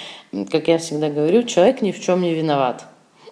как 0.52 0.68
я 0.68 0.80
всегда 0.80 1.12
говорю, 1.12 1.44
человек 1.44 1.84
ни 1.84 1.92
в 1.92 2.00
чем 2.00 2.24
не 2.24 2.34
виноват. 2.34 2.84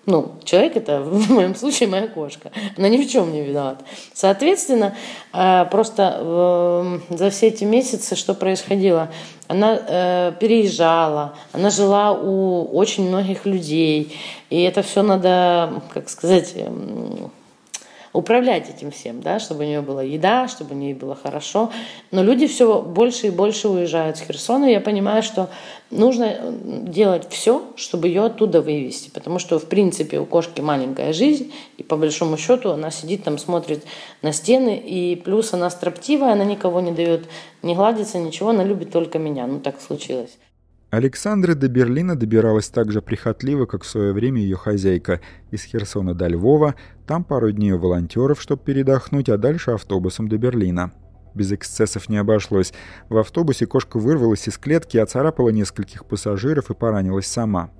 Ну, 0.05 0.35
человек 0.43 0.77
это 0.77 1.01
в 1.03 1.31
моем 1.31 1.55
случае 1.55 1.89
моя 1.89 2.07
кошка. 2.07 2.51
Она 2.77 2.87
ни 2.89 2.97
в 2.97 3.09
чем 3.09 3.31
не 3.31 3.41
виновата. 3.43 3.83
Соответственно, 4.13 4.95
э, 5.33 5.65
просто 5.71 6.19
э, 6.19 6.99
за 7.09 7.29
все 7.31 7.47
эти 7.47 7.63
месяцы 7.63 8.15
что 8.15 8.35
происходило? 8.35 9.09
Она 9.47 9.79
э, 9.87 10.31
переезжала, 10.39 11.35
она 11.51 11.69
жила 11.69 12.13
у 12.13 12.65
очень 12.75 13.07
многих 13.07 13.45
людей. 13.45 14.17
И 14.49 14.61
это 14.61 14.81
все 14.81 15.03
надо, 15.03 15.81
как 15.93 16.09
сказать, 16.09 16.55
управлять 18.15 18.69
этим 18.69 18.91
всем, 18.91 19.21
да, 19.21 19.39
чтобы 19.39 19.63
у 19.63 19.67
нее 19.67 19.81
была 19.81 20.01
еда, 20.01 20.47
чтобы 20.47 20.73
у 20.73 20.77
нее 20.77 20.95
было 20.95 21.15
хорошо. 21.15 21.71
Но 22.11 22.23
люди 22.23 22.47
все 22.47 22.81
больше 22.81 23.27
и 23.27 23.29
больше 23.29 23.67
уезжают 23.67 24.17
с 24.17 24.21
Херсона. 24.21 24.65
И 24.65 24.71
я 24.71 24.79
понимаю, 24.79 25.21
что 25.21 25.49
нужно 25.91 26.35
делать 26.61 27.27
все, 27.29 27.63
чтобы 27.75 28.07
ее 28.07 28.25
оттуда 28.25 28.61
вывести. 28.61 29.09
Потому 29.09 29.39
что, 29.39 29.59
в 29.59 29.65
принципе, 29.65 30.19
у 30.19 30.25
кошки 30.25 30.61
маленькая 30.61 31.13
жизнь, 31.13 31.53
и 31.77 31.83
по 31.83 31.97
большому 31.97 32.37
счету 32.37 32.71
она 32.71 32.89
сидит 32.91 33.23
там, 33.23 33.37
смотрит 33.37 33.83
на 34.21 34.31
стены, 34.31 34.77
и 34.77 35.15
плюс 35.15 35.53
она 35.53 35.69
строптивая, 35.69 36.33
она 36.33 36.45
никого 36.45 36.81
не 36.81 36.91
дает 36.91 37.25
не 37.61 37.75
гладиться, 37.75 38.19
ничего, 38.19 38.49
она 38.49 38.63
любит 38.63 38.91
только 38.91 39.19
меня. 39.19 39.47
Ну, 39.47 39.59
так 39.59 39.81
случилось. 39.81 40.37
Александра 40.95 41.55
до 41.55 41.67
Берлина 41.67 42.15
добиралась 42.15 42.69
так 42.69 42.89
же 42.89 43.01
прихотливо, 43.01 43.65
как 43.65 43.83
в 43.83 43.85
свое 43.85 44.13
время 44.13 44.41
ее 44.41 44.55
хозяйка. 44.55 45.19
Из 45.51 45.61
Херсона 45.61 46.13
до 46.13 46.29
Львова, 46.29 46.75
там 47.05 47.25
пару 47.25 47.51
дней 47.51 47.73
у 47.73 47.77
волонтеров, 47.77 48.41
чтобы 48.41 48.63
передохнуть, 48.63 49.27
а 49.27 49.37
дальше 49.37 49.71
автобусом 49.71 50.29
до 50.29 50.37
Берлина. 50.37 50.93
Без 51.33 51.51
эксцессов 51.51 52.07
не 52.07 52.15
обошлось. 52.15 52.71
В 53.09 53.17
автобусе 53.17 53.65
кошка 53.65 53.99
вырвалась 53.99 54.47
из 54.47 54.57
клетки, 54.57 54.95
оцарапала 54.95 55.49
нескольких 55.49 56.05
пассажиров 56.05 56.71
и 56.71 56.73
поранилась 56.73 57.27
сама. 57.27 57.71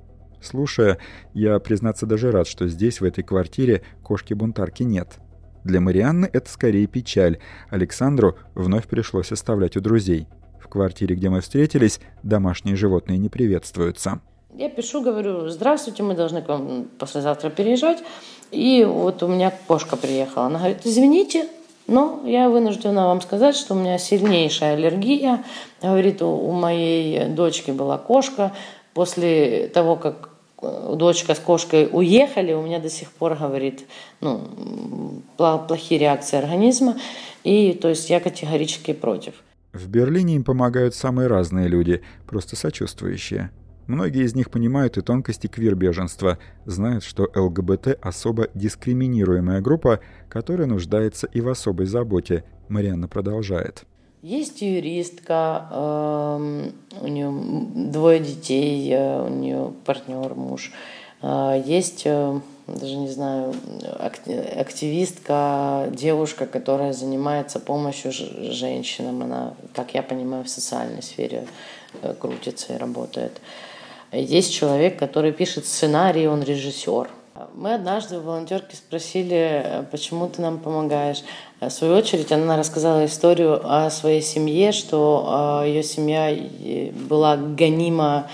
Слушая, 0.42 0.98
я, 1.34 1.58
признаться, 1.60 2.06
даже 2.06 2.32
рад, 2.32 2.48
что 2.48 2.68
здесь, 2.68 3.00
в 3.00 3.06
этой 3.06 3.24
квартире, 3.24 3.84
кошки-бунтарки 4.04 4.84
нет. 4.84 5.20
Для 5.64 5.80
Марианны 5.80 6.30
это 6.34 6.50
скорее 6.50 6.86
печаль. 6.88 7.40
Александру 7.70 8.36
вновь 8.56 8.88
пришлось 8.88 9.32
оставлять 9.32 9.78
у 9.78 9.80
друзей. 9.80 10.28
В 10.66 10.68
квартире, 10.68 11.16
где 11.16 11.30
мы 11.30 11.42
встретились, 11.42 12.00
домашние 12.24 12.76
животные 12.76 13.20
не 13.20 13.30
приветствуются. 13.30 14.20
Я 14.58 14.68
пишу, 14.68 15.04
говорю, 15.04 15.48
здравствуйте, 15.48 16.02
мы 16.02 16.16
должны 16.16 16.42
к 16.42 16.48
вам 16.48 16.88
послезавтра 16.98 17.52
переезжать. 17.52 18.00
И 18.50 18.84
вот 18.84 19.22
у 19.22 19.28
меня 19.28 19.54
кошка 19.68 19.96
приехала. 19.96 20.48
Она 20.48 20.58
говорит, 20.58 20.80
извините, 20.84 21.48
но 21.86 22.24
я 22.26 22.50
вынуждена 22.50 23.06
вам 23.06 23.22
сказать, 23.22 23.56
что 23.56 23.76
у 23.76 23.78
меня 23.78 24.00
сильнейшая 24.00 24.74
аллергия. 24.74 25.44
Говорит, 25.84 26.24
у 26.24 26.52
моей 26.52 27.28
дочки 27.28 27.70
была 27.70 28.00
кошка. 28.00 28.52
После 28.96 29.68
того, 29.68 29.98
как 29.98 30.32
дочка 30.62 31.36
с 31.36 31.40
кошкой 31.40 31.88
уехали, 31.92 32.54
у 32.54 32.64
меня 32.64 32.80
до 32.80 32.90
сих 32.90 33.12
пор, 33.12 33.36
говорит, 33.36 33.86
ну, 34.20 34.42
плохие 35.38 36.00
реакции 36.00 36.38
организма. 36.38 36.96
И 37.44 37.74
то 37.74 37.90
есть 37.90 38.10
я 38.10 38.20
категорически 38.20 38.94
против. 38.94 39.36
В 39.76 39.90
Берлине 39.90 40.38
им 40.38 40.46
помогают 40.46 40.96
самые 40.96 41.28
разные 41.28 41.68
люди, 41.68 42.02
просто 42.26 42.56
сочувствующие. 42.56 43.52
Многие 43.88 44.24
из 44.24 44.34
них 44.34 44.50
понимают 44.50 44.98
и 44.98 45.02
тонкости 45.02 45.48
квир-беженства, 45.48 46.38
знают, 46.64 47.04
что 47.04 47.30
ЛГБТ– 47.36 48.00
особо 48.02 48.48
дискриминируемая 48.54 49.60
группа, 49.60 50.00
которая 50.30 50.66
нуждается 50.66 51.28
и 51.28 51.42
в 51.42 51.50
особой 51.50 51.88
заботе. 51.88 52.46
Марианна 52.70 53.10
продолжает. 53.10 53.84
Есть 54.22 54.62
юристка, 54.62 55.68
э, 55.70 56.70
у 57.02 57.08
нее 57.08 57.92
двое 57.92 58.22
детей, 58.22 58.90
э, 58.94 59.28
у 59.28 59.30
нее 59.30 59.74
партнер, 59.84 60.36
муж. 60.36 60.72
Э, 61.22 61.62
есть 61.66 62.04
э, 62.06 62.40
даже 62.68 62.96
не 62.96 63.10
знаю, 63.10 63.54
активистка, 64.58 65.88
девушка, 65.92 66.48
которая 66.48 66.94
занимается 66.94 67.60
помощью 67.60 68.12
женщинам. 68.12 69.22
Она, 69.22 69.54
как 69.74 69.94
я 69.94 70.02
понимаю, 70.02 70.44
в 70.44 70.50
социальной 70.50 71.04
сфере 71.04 71.48
э, 72.02 72.16
крутится 72.20 72.74
и 72.74 72.78
работает. 72.78 73.40
Есть 74.12 74.54
человек, 74.54 74.98
который 74.98 75.32
пишет 75.32 75.68
сценарий, 75.68 76.28
он 76.28 76.42
режиссер. 76.42 77.10
Мы 77.54 77.74
однажды 77.74 78.18
у 78.18 78.22
волонтерки 78.22 78.76
спросили, 78.76 79.62
э, 79.64 79.84
почему 79.92 80.28
ты 80.28 80.42
нам 80.42 80.58
помогаешь. 80.58 81.24
В 81.60 81.70
свою 81.70 81.96
очередь 81.96 82.32
она 82.32 82.58
рассказала 82.58 83.06
историю 83.06 83.62
о 83.64 83.92
своей 83.92 84.24
семье, 84.24 84.72
что 84.72 85.62
э, 85.64 85.68
ее 85.68 85.84
семья 85.84 86.36
была 87.08 87.38
гонима 87.38 88.28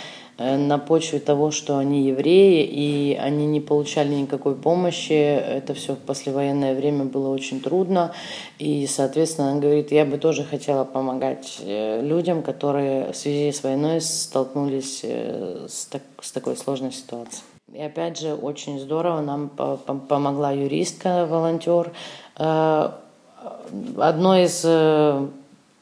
на 0.57 0.77
почве 0.77 1.19
того, 1.19 1.51
что 1.51 1.77
они 1.77 2.07
евреи, 2.07 2.63
и 2.63 3.15
они 3.15 3.45
не 3.45 3.59
получали 3.59 4.13
никакой 4.13 4.55
помощи. 4.55 5.13
Это 5.13 5.73
все 5.73 5.95
в 5.95 5.99
послевоенное 5.99 6.75
время 6.75 7.05
было 7.05 7.29
очень 7.29 7.61
трудно. 7.61 8.13
И, 8.59 8.87
соответственно, 8.87 9.51
она 9.51 9.59
говорит, 9.59 9.91
я 9.91 10.05
бы 10.05 10.17
тоже 10.17 10.43
хотела 10.43 10.83
помогать 10.83 11.59
э, 11.61 12.01
людям, 12.01 12.43
которые 12.43 13.11
в 13.11 13.15
связи 13.15 13.51
с 13.51 13.63
войной 13.63 14.01
столкнулись 14.01 15.03
с, 15.03 15.85
так, 15.85 16.01
с 16.21 16.31
такой 16.31 16.57
сложной 16.57 16.91
ситуацией. 16.91 17.43
И 17.73 17.81
опять 17.81 18.19
же, 18.19 18.33
очень 18.33 18.79
здорово 18.79 19.21
нам 19.21 19.49
помогла 19.49 20.51
юристка, 20.51 21.25
волонтер. 21.25 21.91
Одно 22.35 24.37
из 24.37 24.61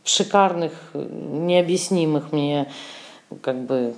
шикарных, 0.04 0.74
необъяснимых 0.93 2.32
мне 2.32 2.67
как 3.41 3.62
бы, 3.62 3.93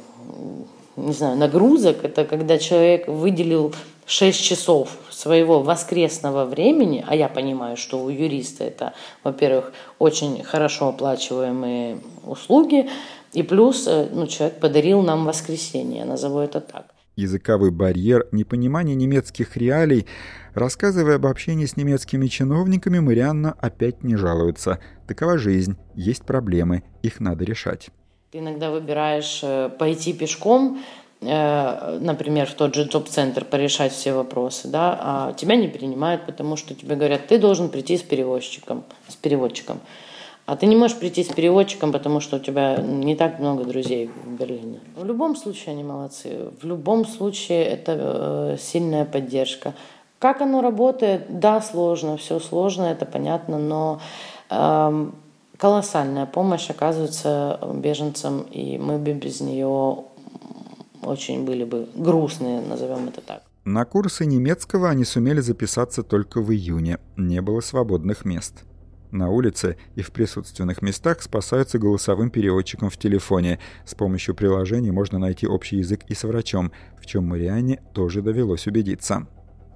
не 0.97 1.13
знаю, 1.13 1.37
нагрузок. 1.37 2.03
Это 2.03 2.25
когда 2.25 2.57
человек 2.57 3.07
выделил 3.07 3.73
6 4.05 4.43
часов 4.43 4.97
своего 5.09 5.61
воскресного 5.61 6.45
времени, 6.45 7.03
а 7.07 7.15
я 7.15 7.29
понимаю, 7.29 7.77
что 7.77 8.03
у 8.03 8.09
юриста 8.09 8.63
это, 8.63 8.93
во-первых, 9.23 9.71
очень 9.99 10.43
хорошо 10.43 10.89
оплачиваемые 10.89 11.99
услуги, 12.25 12.89
и 13.33 13.43
плюс 13.43 13.87
э, 13.87 14.09
ну, 14.11 14.27
человек 14.27 14.59
подарил 14.59 15.01
нам 15.01 15.25
воскресенье, 15.25 16.03
назову 16.03 16.39
это 16.39 16.59
так. 16.59 16.87
Языковой 17.15 17.71
барьер, 17.71 18.27
непонимание 18.31 18.95
немецких 18.95 19.55
реалий. 19.55 20.07
Рассказывая 20.53 21.15
об 21.15 21.25
общении 21.25 21.65
с 21.65 21.77
немецкими 21.77 22.27
чиновниками, 22.27 22.99
Марианна 22.99 23.53
опять 23.59 24.03
не 24.03 24.15
жалуется. 24.15 24.79
Такова 25.07 25.37
жизнь, 25.37 25.77
есть 25.95 26.23
проблемы, 26.23 26.83
их 27.03 27.19
надо 27.19 27.45
решать. 27.45 27.89
Ты 28.31 28.37
иногда 28.37 28.71
выбираешь 28.71 29.41
э, 29.43 29.69
пойти 29.77 30.13
пешком, 30.13 30.79
э, 31.19 31.97
например, 31.99 32.47
в 32.47 32.53
тот 32.53 32.73
же 32.73 32.83
джоб-центр 32.83 33.43
порешать 33.43 33.91
все 33.91 34.13
вопросы, 34.13 34.69
да, 34.69 34.97
а 35.01 35.33
тебя 35.33 35.57
не 35.57 35.67
принимают, 35.67 36.25
потому 36.25 36.55
что 36.55 36.73
тебе 36.73 36.95
говорят, 36.95 37.27
ты 37.27 37.37
должен 37.37 37.67
прийти 37.67 37.97
с 37.97 38.01
перевозчиком, 38.01 38.85
с 39.09 39.17
переводчиком. 39.17 39.81
А 40.45 40.55
ты 40.55 40.65
не 40.65 40.77
можешь 40.77 40.97
прийти 40.97 41.25
с 41.25 41.27
переводчиком, 41.27 41.91
потому 41.91 42.21
что 42.21 42.37
у 42.37 42.39
тебя 42.39 42.77
не 42.77 43.17
так 43.17 43.39
много 43.39 43.65
друзей 43.65 44.09
в 44.23 44.39
Берлине. 44.39 44.79
В 44.95 45.03
любом 45.03 45.35
случае 45.35 45.73
они 45.73 45.83
молодцы. 45.83 46.51
В 46.61 46.65
любом 46.65 47.05
случае 47.05 47.65
это 47.65 47.97
э, 47.97 48.57
сильная 48.57 49.03
поддержка. 49.03 49.73
Как 50.19 50.39
оно 50.39 50.61
работает? 50.61 51.37
Да, 51.41 51.59
сложно, 51.59 52.15
все 52.15 52.39
сложно, 52.39 52.83
это 52.83 53.05
понятно, 53.05 53.59
но 53.59 53.99
э, 54.49 55.11
колоссальная 55.61 56.25
помощь 56.25 56.71
оказывается 56.71 57.59
беженцам, 57.75 58.41
и 58.41 58.79
мы 58.79 58.97
бы 58.97 59.13
без 59.13 59.41
нее 59.41 60.05
очень 61.03 61.45
были 61.45 61.63
бы 61.63 61.87
грустные, 61.95 62.61
назовем 62.61 63.07
это 63.07 63.21
так. 63.21 63.43
На 63.63 63.85
курсы 63.85 64.25
немецкого 64.25 64.89
они 64.89 65.05
сумели 65.05 65.39
записаться 65.39 66.01
только 66.01 66.41
в 66.41 66.51
июне. 66.51 66.97
Не 67.15 67.41
было 67.41 67.61
свободных 67.61 68.25
мест. 68.25 68.63
На 69.11 69.29
улице 69.29 69.77
и 69.93 70.01
в 70.01 70.11
присутственных 70.11 70.81
местах 70.81 71.21
спасаются 71.21 71.77
голосовым 71.77 72.31
переводчиком 72.31 72.89
в 72.89 72.97
телефоне. 72.97 73.59
С 73.85 73.93
помощью 73.93 74.33
приложений 74.33 74.91
можно 74.91 75.19
найти 75.19 75.45
общий 75.45 75.77
язык 75.77 76.05
и 76.07 76.15
с 76.15 76.23
врачом, 76.23 76.71
в 76.99 77.05
чем 77.05 77.27
Марианне 77.27 77.81
тоже 77.93 78.23
довелось 78.23 78.65
убедиться. 78.65 79.27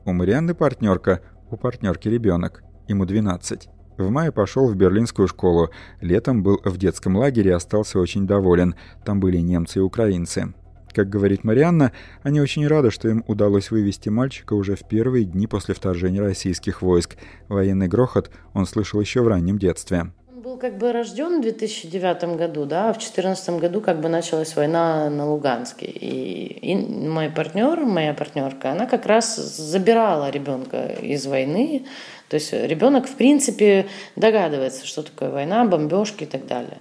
У 0.03 0.13
Марианны 0.13 0.55
партнерка, 0.55 1.21
у 1.51 1.57
партнерки 1.57 2.07
ребенок, 2.07 2.63
ему 2.87 3.05
12. 3.05 3.69
В 3.97 4.09
мае 4.09 4.31
пошел 4.31 4.67
в 4.67 4.75
берлинскую 4.75 5.27
школу. 5.27 5.69
Летом 6.01 6.43
был 6.43 6.59
в 6.63 6.77
детском 6.77 7.15
лагере 7.15 7.51
и 7.51 7.53
остался 7.53 7.99
очень 7.99 8.27
доволен. 8.27 8.75
Там 9.05 9.19
были 9.19 9.37
немцы 9.37 9.79
и 9.79 9.81
украинцы. 9.81 10.53
Как 10.95 11.09
говорит 11.09 11.43
Марианна, 11.43 11.91
они 12.23 12.39
очень 12.39 12.65
рады, 12.67 12.89
что 12.89 13.09
им 13.09 13.23
удалось 13.27 13.69
вывести 13.69 14.07
мальчика 14.07 14.53
уже 14.53 14.75
в 14.75 14.87
первые 14.87 15.25
дни 15.25 15.45
после 15.45 15.75
вторжения 15.75 16.21
российских 16.21 16.81
войск. 16.81 17.17
Военный 17.49 17.89
грохот 17.89 18.31
он 18.53 18.65
слышал 18.65 19.01
еще 19.01 19.21
в 19.21 19.27
раннем 19.27 19.59
детстве. 19.59 20.11
Он 20.33 20.41
был 20.41 20.57
как 20.57 20.77
бы 20.77 20.93
рожден 20.93 21.39
в 21.39 21.41
2009 21.41 22.37
году, 22.37 22.65
да, 22.65 22.89
а 22.89 22.93
в 22.93 22.97
2014 22.97 23.59
году 23.59 23.81
как 23.81 23.99
бы 23.99 24.07
началась 24.07 24.55
война 24.55 25.09
на 25.09 25.29
Луганске. 25.29 25.85
И, 25.85 26.71
и 26.71 26.75
мой 26.75 27.29
партнер, 27.29 27.81
моя 27.81 28.13
партнерка, 28.13 28.71
она 28.71 28.85
как 28.85 29.05
раз 29.05 29.35
забирала 29.35 30.29
ребенка 30.29 30.85
из 30.85 31.25
войны. 31.25 31.85
То 32.29 32.35
есть 32.35 32.53
ребенок, 32.53 33.07
в 33.07 33.15
принципе, 33.15 33.87
догадывается, 34.15 34.85
что 34.85 35.03
такое 35.03 35.29
война, 35.29 35.65
бомбежки 35.65 36.23
и 36.23 36.27
так 36.27 36.47
далее. 36.47 36.79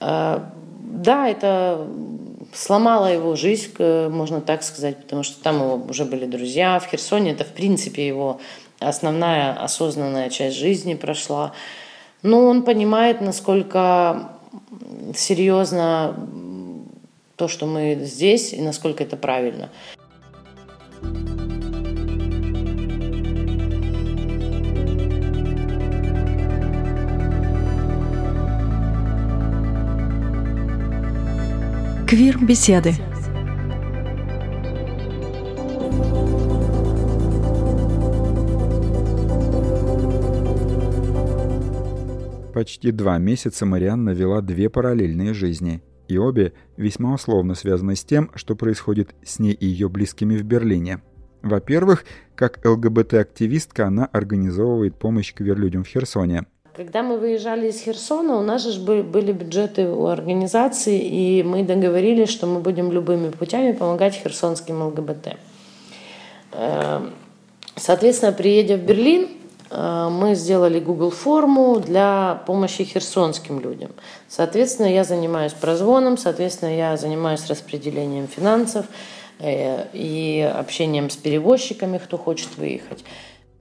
А, 0.00 0.50
да, 0.80 1.28
это 1.28 1.86
сломала 2.52 3.12
его 3.12 3.36
жизнь, 3.36 3.72
можно 3.78 4.40
так 4.40 4.62
сказать, 4.62 4.96
потому 4.98 5.22
что 5.22 5.42
там 5.42 5.56
его 5.56 5.84
уже 5.88 6.04
были 6.04 6.26
друзья. 6.26 6.78
В 6.78 6.86
Херсоне 6.86 7.32
это, 7.32 7.44
в 7.44 7.52
принципе, 7.52 8.06
его 8.06 8.40
основная 8.78 9.52
осознанная 9.52 10.30
часть 10.30 10.56
жизни 10.56 10.94
прошла. 10.94 11.52
Но 12.22 12.46
он 12.46 12.62
понимает, 12.62 13.20
насколько 13.20 14.30
серьезно 15.14 16.16
то, 17.36 17.48
что 17.48 17.66
мы 17.66 17.98
здесь, 18.02 18.52
и 18.52 18.60
насколько 18.60 19.02
это 19.02 19.16
правильно. 19.16 19.70
Квир-беседы. 32.14 32.92
Почти 42.54 42.92
два 42.92 43.18
месяца 43.18 43.66
Марианна 43.66 44.10
вела 44.10 44.42
две 44.42 44.70
параллельные 44.70 45.34
жизни, 45.34 45.82
и 46.06 46.16
обе 46.16 46.52
весьма 46.76 47.14
условно 47.14 47.56
связаны 47.56 47.96
с 47.96 48.04
тем, 48.04 48.30
что 48.36 48.54
происходит 48.54 49.12
с 49.24 49.40
ней 49.40 49.52
и 49.54 49.66
ее 49.66 49.88
близкими 49.88 50.36
в 50.36 50.44
Берлине. 50.44 51.02
Во-первых, 51.42 52.04
как 52.36 52.64
ЛГБТ-активистка 52.64 53.88
она 53.88 54.06
организовывает 54.06 54.96
помощь 55.00 55.34
квир-людям 55.34 55.82
в 55.82 55.88
Херсоне– 55.88 56.46
когда 56.74 57.04
мы 57.04 57.18
выезжали 57.18 57.68
из 57.68 57.80
Херсона, 57.80 58.36
у 58.36 58.42
нас 58.42 58.64
же 58.64 58.80
были 58.80 59.32
бюджеты 59.32 59.88
у 59.88 60.06
организации, 60.06 60.98
и 61.00 61.42
мы 61.44 61.62
договорились, 61.62 62.28
что 62.28 62.46
мы 62.46 62.58
будем 62.60 62.90
любыми 62.90 63.30
путями 63.30 63.72
помогать 63.72 64.14
херсонским 64.14 64.82
ЛГБТ. 64.82 65.36
Эм, 66.52 67.12
соответственно, 67.76 68.32
приедя 68.32 68.76
в 68.76 68.80
Берлин, 68.80 69.28
э, 69.70 70.08
мы 70.10 70.34
сделали 70.34 70.80
Google 70.80 71.10
форму 71.10 71.78
для 71.78 72.42
помощи 72.44 72.82
херсонским 72.82 73.60
людям. 73.60 73.92
Соответственно, 74.28 74.92
я 74.92 75.04
занимаюсь 75.04 75.52
прозвоном, 75.52 76.18
соответственно, 76.18 76.76
я 76.76 76.96
занимаюсь 76.96 77.46
распределением 77.46 78.26
финансов 78.26 78.86
э, 79.38 79.86
и 79.92 80.52
общением 80.58 81.08
с 81.08 81.16
перевозчиками, 81.16 81.98
кто 81.98 82.18
хочет 82.18 82.56
выехать. 82.56 83.04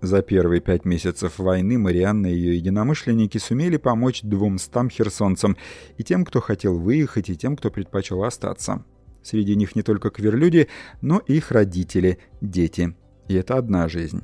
За 0.03 0.21
первые 0.21 0.59
пять 0.59 0.83
месяцев 0.83 1.39
войны 1.39 1.77
Марианна 1.77 2.27
и 2.27 2.35
ее 2.35 2.57
единомышленники 2.57 3.37
сумели 3.37 3.77
помочь 3.77 4.21
двумстам 4.21 4.89
херсонцам, 4.89 5.55
и 5.97 6.03
тем, 6.03 6.25
кто 6.25 6.41
хотел 6.41 6.77
выехать, 6.77 7.29
и 7.29 7.37
тем, 7.37 7.55
кто 7.55 7.71
предпочел 7.71 8.25
остаться. 8.25 8.83
Среди 9.23 9.55
них 9.55 9.77
не 9.77 9.81
только 9.81 10.09
кверлюди, 10.09 10.67
но 10.99 11.21
и 11.25 11.37
их 11.37 11.51
родители, 11.51 12.17
дети. 12.41 12.97
И 13.29 13.35
это 13.35 13.55
одна 13.55 13.87
жизнь. 13.87 14.23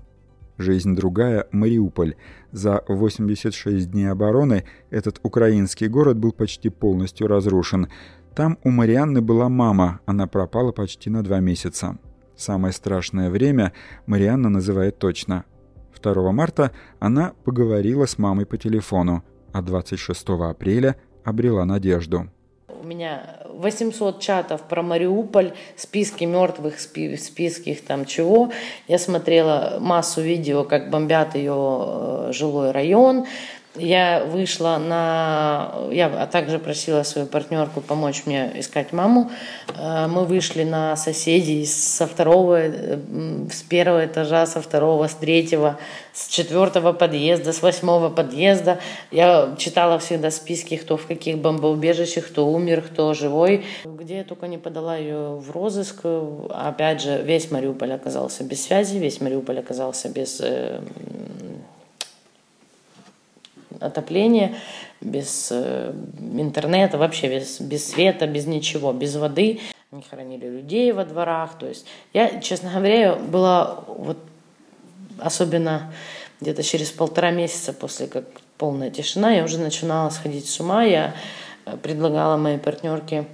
Жизнь 0.58 0.98
другая– 0.98 1.48
Мариуполь. 1.54 2.16
За 2.52 2.84
86 2.90 3.90
дней 3.90 4.12
обороны 4.12 4.66
этот 4.90 5.22
украинский 5.24 5.88
город 5.88 6.18
был 6.18 6.34
почти 6.34 6.68
полностью 6.68 7.28
разрушен. 7.28 7.88
Там 8.36 8.58
у 8.66 8.70
Марианны 8.70 9.22
была 9.22 9.48
мама, 9.48 10.02
она 10.06 10.28
пропала 10.28 10.74
почти 10.74 11.10
на 11.10 11.24
два 11.24 11.40
месяца. 11.40 11.98
Самое 12.36 12.74
страшное 12.74 13.30
время 13.30 13.72
Марианна 14.06 14.50
называет 14.50 14.98
точно 14.98 15.46
2 16.02 16.32
марта 16.32 16.72
она 17.00 17.34
поговорила 17.44 18.06
с 18.06 18.18
мамой 18.18 18.46
по 18.46 18.58
телефону, 18.58 19.24
а 19.52 19.62
26 19.62 20.30
апреля 20.30 20.96
обрела 21.24 21.66
надежду. 21.66 22.30
У 22.82 22.86
меня 22.86 23.40
800 23.46 24.22
чатов 24.22 24.62
про 24.62 24.82
Мариуполь, 24.82 25.52
списки 25.76 26.24
мертвых, 26.24 26.80
спи, 26.80 27.18
списки 27.18 27.72
их 27.72 27.84
там 27.84 28.06
чего. 28.06 28.52
Я 28.88 28.98
смотрела 28.98 29.78
массу 29.82 30.22
видео, 30.22 30.64
как 30.64 30.90
бомбят 30.90 31.36
ее 31.36 31.54
э, 31.58 32.32
жилой 32.32 32.72
район. 32.72 33.26
Я 33.76 34.26
вышла 34.26 34.78
на... 34.78 35.76
Я 35.92 36.26
также 36.26 36.58
просила 36.58 37.04
свою 37.04 37.28
партнерку 37.28 37.82
помочь 37.82 38.24
мне 38.26 38.52
искать 38.56 38.94
маму. 38.94 39.30
Э, 39.78 40.08
мы 40.08 40.26
вышли 40.26 40.64
на 40.64 40.96
соседей 40.96 41.66
со 41.68 42.08
второго, 42.08 42.62
э, 42.62 42.98
с 43.52 43.62
первого 43.62 44.08
этажа, 44.08 44.48
со 44.48 44.60
второго, 44.62 45.08
с 45.08 45.14
третьего, 45.14 45.78
с 46.14 46.30
четвертого 46.30 46.94
подъезда, 46.94 47.54
с 47.54 47.62
восьмого 47.62 48.10
подъезда. 48.10 48.80
Я 49.12 49.56
читала 49.60 50.00
всегда 50.00 50.32
списки, 50.32 50.76
кто 50.76 50.98
в 50.98 51.06
каких 51.06 51.38
бомбоубежищах, 51.38 52.28
кто 52.28 52.48
умер, 52.48 52.82
кто 52.82 53.14
живой. 53.14 53.66
Где 53.86 54.18
я 54.18 54.24
только 54.24 54.48
не 54.48 54.58
подала 54.58 54.98
ее 54.98 55.36
в 55.36 55.52
розыск. 55.52 56.06
Опять 56.50 57.02
же, 57.02 57.22
весь 57.22 57.52
Мариуполь 57.52 57.94
оказался 57.94 58.44
без 58.44 58.64
связи, 58.64 58.98
весь 58.98 59.22
Мариуполь 59.22 59.60
оказался 59.60 60.10
без 60.10 60.42
э, 60.42 60.82
отопления, 63.80 64.56
без 65.02 65.50
э, 65.52 65.94
интернета, 66.18 66.98
вообще 66.98 67.28
без, 67.28 67.60
без 67.62 67.88
света, 67.88 68.28
без 68.28 68.46
ничего, 68.46 68.92
без 68.94 69.16
воды. 69.16 69.60
Они 69.92 70.04
хоронили 70.10 70.48
людей 70.48 70.92
во 70.92 71.06
дворах. 71.06 71.58
То 71.58 71.68
есть 71.68 71.86
я, 72.14 72.40
честно 72.42 72.72
говоря, 72.72 73.16
была 73.16 73.84
вот 73.88 74.18
особенно 75.20 75.92
где-то 76.42 76.64
через 76.64 76.92
полтора 76.92 77.32
месяца 77.32 77.74
после 77.74 78.08
как 78.08 78.26
полная 78.58 78.90
тишина, 78.90 79.32
я 79.32 79.44
уже 79.44 79.58
начинала 79.58 80.10
сходить 80.10 80.48
с 80.48 80.60
ума. 80.60 80.84
Я 80.84 81.16
э, 81.66 81.78
предлагала 81.78 82.38
моей 82.38 82.58
партнерке 82.58 83.26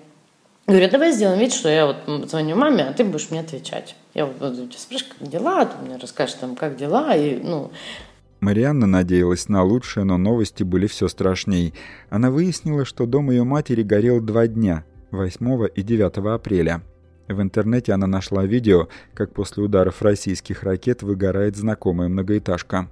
Говорю, 0.67 0.89
давай 0.89 1.11
сделаем 1.11 1.39
вид, 1.39 1.53
что 1.53 1.69
я 1.69 1.85
вот 1.85 2.27
звоню 2.27 2.55
маме, 2.55 2.85
а 2.85 2.93
ты 2.93 3.03
будешь 3.03 3.29
мне 3.29 3.41
отвечать. 3.41 3.95
Я 4.15 4.25
вот 4.25 4.37
буду 4.37 4.67
тебя 4.67 4.79
спрашивать, 4.79 5.13
как 5.19 5.29
дела, 5.29 5.61
а 5.61 5.65
ты 5.67 5.77
мне 5.85 5.97
расскажешь 5.97 6.35
там, 6.35 6.55
как 6.55 6.75
дела, 6.75 7.15
и, 7.15 7.35
ну, 7.35 7.69
Марианна 8.39 8.85
надеялась 8.85 9.49
на 9.49 9.63
лучшее, 9.63 10.03
но 10.03 10.17
новости 10.17 10.63
были 10.63 10.87
все 10.87 11.07
страшней. 11.07 11.73
Она 12.09 12.31
выяснила, 12.31 12.85
что 12.85 13.05
дом 13.05 13.31
ее 13.31 13.43
матери 13.43 13.81
горел 13.81 14.21
два 14.21 14.47
дня– 14.47 14.85
8 15.11 15.67
и 15.73 15.81
9 15.81 16.17
апреля. 16.33 16.81
В 17.27 17.41
интернете 17.41 17.93
она 17.93 18.05
нашла 18.05 18.45
видео, 18.45 18.87
как 19.13 19.33
после 19.33 19.63
ударов 19.63 20.01
российских 20.01 20.63
ракет 20.63 21.01
выгорает 21.01 21.55
знакомая 21.55 22.07
многоэтажка. 22.07 22.89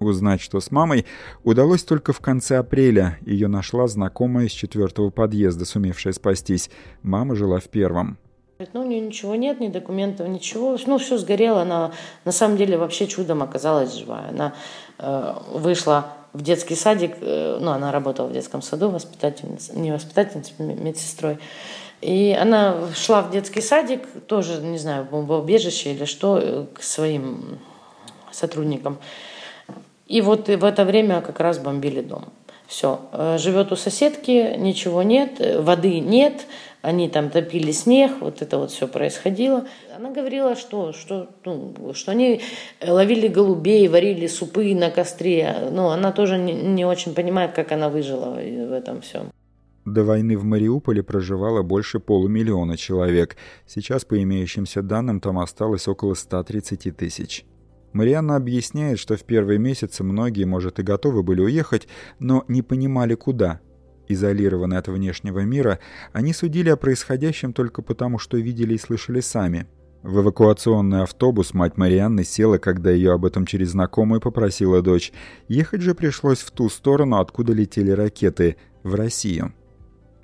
Узнать, 0.00 0.40
что 0.40 0.60
с 0.60 0.70
мамой, 0.70 1.06
удалось 1.44 1.82
только 1.82 2.12
в 2.12 2.20
конце 2.20 2.56
апреля. 2.56 3.18
Ее 3.20 3.48
нашла 3.48 3.86
знакомая 3.86 4.46
из 4.46 4.52
четвертого 4.52 5.10
подъезда, 5.10 5.64
сумевшая 5.64 6.12
спастись. 6.12 6.70
Мама 7.02 7.34
жила 7.34 7.58
в 7.60 7.68
первом. 7.68 8.18
Ну, 8.72 8.82
у 8.82 8.86
нее 8.86 9.00
ничего 9.00 9.34
нет, 9.36 9.60
ни 9.60 9.68
документов, 9.68 10.28
ничего. 10.28 10.76
Ну, 10.86 10.98
все 10.98 11.16
сгорело. 11.16 11.62
Она 11.62 11.92
на 12.24 12.32
самом 12.32 12.56
деле 12.56 12.76
вообще 12.76 13.06
чудом 13.06 13.42
оказалась 13.42 13.94
живая. 13.94 14.28
Она 14.28 14.54
э, 14.98 15.34
вышла 15.52 16.12
в 16.32 16.42
детский 16.42 16.74
садик, 16.74 17.16
э, 17.20 17.58
ну, 17.60 17.70
она 17.70 17.90
работала 17.90 18.28
в 18.28 18.32
детском 18.32 18.62
саду, 18.62 18.90
воспитательницей, 18.90 19.76
не 19.76 19.92
воспитательницей, 19.92 20.54
медсестрой. 20.58 21.38
И 22.00 22.36
она 22.38 22.76
шла 22.94 23.22
в 23.22 23.30
детский 23.30 23.60
садик, 23.60 24.06
тоже, 24.26 24.60
не 24.60 24.78
знаю, 24.78 25.04
в 25.04 25.10
бомбоубежище 25.10 25.92
или 25.92 26.04
что, 26.04 26.38
э, 26.38 26.66
к 26.74 26.82
своим 26.82 27.58
сотрудникам. 28.30 28.98
И 30.06 30.20
вот 30.20 30.48
в 30.48 30.64
это 30.64 30.84
время 30.84 31.20
как 31.20 31.40
раз 31.40 31.58
бомбили 31.58 32.00
дом. 32.00 32.24
Все, 32.70 33.00
э, 33.10 33.36
живет 33.36 33.72
у 33.72 33.76
соседки, 33.76 34.56
ничего 34.56 35.02
нет, 35.02 35.40
э, 35.40 35.60
воды 35.60 35.98
нет, 35.98 36.46
они 36.82 37.08
там 37.08 37.28
топили 37.28 37.72
снег, 37.72 38.12
вот 38.20 38.42
это 38.42 38.58
вот 38.58 38.70
все 38.70 38.86
происходило. 38.86 39.66
Она 39.96 40.12
говорила, 40.12 40.54
что, 40.54 40.92
что, 40.92 41.26
ну, 41.44 41.74
что 41.94 42.12
они 42.12 42.42
ловили 42.80 43.26
голубей, 43.26 43.88
варили 43.88 44.28
супы 44.28 44.72
на 44.76 44.92
костре. 44.92 45.52
Но 45.64 45.70
ну, 45.70 45.88
она 45.88 46.12
тоже 46.12 46.38
не, 46.38 46.52
не 46.52 46.84
очень 46.84 47.12
понимает, 47.12 47.54
как 47.54 47.72
она 47.72 47.88
выжила 47.88 48.36
в 48.36 48.72
этом 48.72 49.00
всем. 49.00 49.32
До 49.84 50.04
войны 50.04 50.38
в 50.38 50.44
Мариуполе 50.44 51.02
проживало 51.02 51.62
больше 51.62 51.98
полумиллиона 51.98 52.76
человек. 52.76 53.36
Сейчас, 53.66 54.04
по 54.04 54.22
имеющимся 54.22 54.80
данным, 54.82 55.18
там 55.18 55.40
осталось 55.40 55.88
около 55.88 56.14
130 56.14 56.96
тысяч. 56.96 57.44
Марианна 57.92 58.36
объясняет, 58.36 58.98
что 58.98 59.16
в 59.16 59.24
первые 59.24 59.58
месяцы 59.58 60.04
многие, 60.04 60.44
может, 60.44 60.78
и 60.78 60.82
готовы 60.82 61.22
были 61.22 61.40
уехать, 61.40 61.88
но 62.18 62.44
не 62.48 62.62
понимали, 62.62 63.14
куда– 63.14 63.60
Изолированные 64.10 64.80
от 64.80 64.88
внешнего 64.88 65.38
мира, 65.44 65.78
они 66.12 66.32
судили 66.32 66.68
о 66.68 66.76
происходящем 66.76 67.52
только 67.52 67.80
потому, 67.80 68.18
что 68.18 68.38
видели 68.38 68.74
и 68.74 68.78
слышали 68.78 69.20
сами. 69.20 69.68
В 70.02 70.18
эвакуационный 70.18 71.02
автобус 71.04 71.54
мать 71.54 71.76
Марианны 71.76 72.24
села, 72.24 72.58
когда 72.58 72.90
ее 72.90 73.12
об 73.12 73.24
этом 73.24 73.46
через 73.46 73.70
знакомую 73.70 74.20
попросила 74.20 74.82
дочь. 74.82 75.12
Ехать 75.46 75.82
же 75.82 75.94
пришлось 75.94 76.40
в 76.40 76.50
ту 76.50 76.68
сторону, 76.68 77.20
откуда 77.20 77.52
летели 77.52 77.92
ракеты, 77.92 78.56
в 78.82 78.96
Россию. 78.96 79.54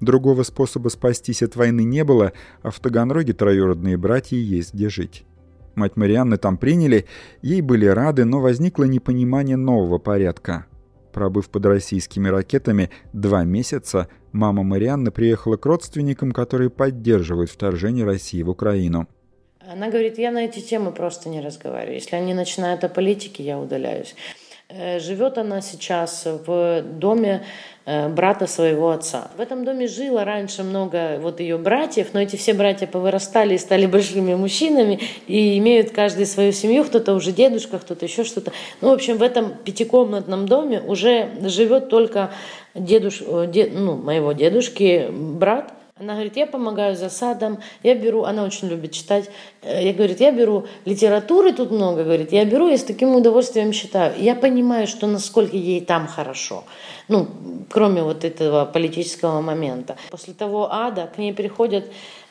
Другого 0.01 0.43
способа 0.43 0.89
спастись 0.89 1.45
от 1.45 1.55
войны 1.55 1.85
не 1.85 2.03
было, 2.03 2.33
а 2.63 2.73
в 2.73 2.81
Таганроге 2.81 3.35
троюродные 3.35 3.97
братья 3.97 4.37
есть 4.37 4.75
где 4.75 4.89
жить. 4.89 5.26
Мать 5.77 5.97
Марианны 5.97 6.37
там 6.37 6.59
приняли, 6.59 7.07
ей 7.43 7.61
были 7.61 7.87
рады, 7.87 8.25
но 8.25 8.41
возникло 8.41 8.85
непонимание 8.85 9.57
нового 9.57 9.99
порядка– 9.99 10.67
Пробыв 11.17 11.49
под 11.49 11.65
российскими 11.65 12.29
ракетами 12.29 12.91
два 13.15 13.43
месяца, 13.45 14.07
мама 14.33 14.63
Марианны 14.63 15.11
приехала 15.11 15.57
к 15.57 15.65
родственникам, 15.65 16.31
которые 16.31 16.69
поддерживают 16.69 17.49
вторжение 17.49 18.05
России 18.05 18.43
в 18.43 18.51
Украину. 18.51 19.09
Она 19.67 19.89
говорит, 19.89 20.19
я 20.19 20.31
на 20.31 20.45
эти 20.45 20.61
темы 20.61 20.93
просто 20.93 21.31
не 21.31 21.41
разговариваю. 21.41 21.95
Если 21.95 22.17
они 22.17 22.35
начинают 22.35 22.85
о 22.85 22.91
политике, 22.91 23.43
я 23.45 23.59
удаляюсь. 23.59 24.15
Э, 24.69 24.99
живет 24.99 25.39
она 25.39 25.61
сейчас 25.61 26.27
в 26.27 26.83
доме 26.83 27.45
э, 27.85 28.09
брата 28.09 28.49
своего 28.49 28.91
отца. 28.91 29.31
В 29.37 29.41
этом 29.41 29.65
доме 29.65 29.87
жило 29.87 30.25
раньше 30.25 30.65
много 30.65 31.19
вот 31.21 31.39
ее 31.39 31.57
братьев, 31.57 32.09
но 32.13 32.21
эти 32.21 32.35
все 32.35 32.53
братья 32.53 32.89
повырастали 32.89 33.55
и 33.55 33.59
стали 33.59 33.87
большими 33.87 34.35
мужчинами 34.35 34.99
и 35.29 35.57
имеют 35.59 35.93
каждый 35.93 36.27
свою 36.27 36.51
семью, 36.51 36.83
кто-то 36.83 37.15
уже 37.15 37.31
дедушка, 37.31 37.79
кто-то 37.79 38.05
еще 38.05 38.25
что-то. 38.25 38.51
Ну, 38.81 38.91
в 38.91 38.93
общем, 38.95 39.19
в 39.19 39.23
этом 39.23 39.55
пятикомнатном 39.55 40.47
доме 40.47 40.81
уже 40.81 41.31
живет 41.43 41.89
только 41.89 42.33
дедуш, 42.75 43.23
э, 43.25 43.47
дед, 43.47 43.71
ну, 43.73 43.95
моего 43.95 44.33
дедушки 44.33 45.07
брат, 45.11 45.73
она 45.99 46.13
говорит, 46.13 46.37
я 46.37 46.47
помогаю 46.47 46.95
засадам, 46.95 47.59
я 47.83 47.95
беру, 47.95 48.25
она 48.25 48.45
очень 48.45 48.69
любит 48.69 48.93
читать, 48.93 49.31
э, 49.63 49.83
я 49.83 49.95
говорит, 49.95 50.21
я 50.21 50.31
беру 50.31 50.67
литературы 50.85 51.55
тут 51.55 51.71
много, 51.71 52.05
говорит, 52.05 52.33
я 52.33 52.45
беру, 52.45 52.69
я 52.69 52.77
с 52.77 52.85
таким 52.85 53.15
удовольствием 53.15 53.73
читаю. 53.73 54.13
Я 54.19 54.35
понимаю, 54.35 54.87
что 54.87 55.07
насколько 55.07 55.57
ей 55.57 55.81
там 55.81 56.07
хорошо, 56.07 56.65
ну, 57.09 57.27
кроме 57.71 58.03
вот 58.03 58.25
этого 58.25 58.67
политического 58.67 59.41
момента. 59.41 59.97
После 60.11 60.35
того 60.35 60.71
ада 60.71 61.07
к 61.07 61.17
ней 61.17 61.33
приходят 61.33 61.87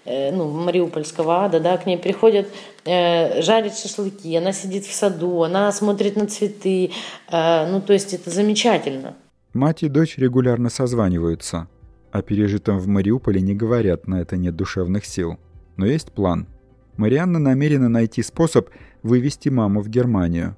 э, 0.06 0.32
ну, 0.32 0.48
Мариупольского 0.48 1.46
ада, 1.46 1.60
да, 1.60 1.78
к 1.78 1.88
ней 1.88 1.98
приходят 1.98 2.48
э, 2.86 3.42
жарить 3.42 3.80
шашлыки, 3.80 4.36
она 4.36 4.54
сидит 4.54 4.86
в 4.86 4.94
саду, 4.94 5.42
она 5.42 5.72
смотрит 5.72 6.18
на 6.18 6.28
цветы, 6.28 6.92
э, 7.32 7.68
ну, 7.72 7.82
то 7.82 7.94
есть 7.94 8.14
это 8.14 8.30
замечательно. 8.30 9.16
Мать 9.54 9.82
и 9.82 9.90
дочь 9.90 10.20
регулярно 10.20 10.70
созваниваются. 10.70 11.68
О 12.16 12.22
пережитом 12.22 12.80
в 12.80 12.88
Мариуполе 12.88 13.42
не 13.42 13.54
говорят, 13.54 14.08
на 14.08 14.22
это 14.22 14.38
нет 14.38 14.56
душевных 14.56 15.04
сил. 15.04 15.38
Но 15.76 15.86
есть 15.86 16.14
план. 16.14 16.48
Марианна 16.96 17.40
намерена 17.40 17.90
найти 17.90 18.24
способ 18.24 18.70
вывести 19.04 19.50
маму 19.50 19.82
в 19.82 19.90
Германию. 19.90 20.56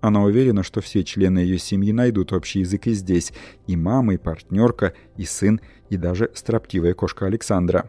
Она 0.00 0.24
уверена, 0.24 0.64
что 0.64 0.80
все 0.80 1.04
члены 1.04 1.38
ее 1.38 1.58
семьи 1.58 1.92
найдут 1.92 2.32
общий 2.32 2.58
язык 2.58 2.88
и 2.88 2.92
здесь. 2.92 3.32
И 3.68 3.76
мама, 3.76 4.14
и 4.14 4.16
партнерка, 4.16 4.94
и 5.16 5.24
сын, 5.24 5.60
и 5.90 5.96
даже 5.96 6.28
строптивая 6.34 6.92
кошка 6.92 7.26
Александра. 7.26 7.88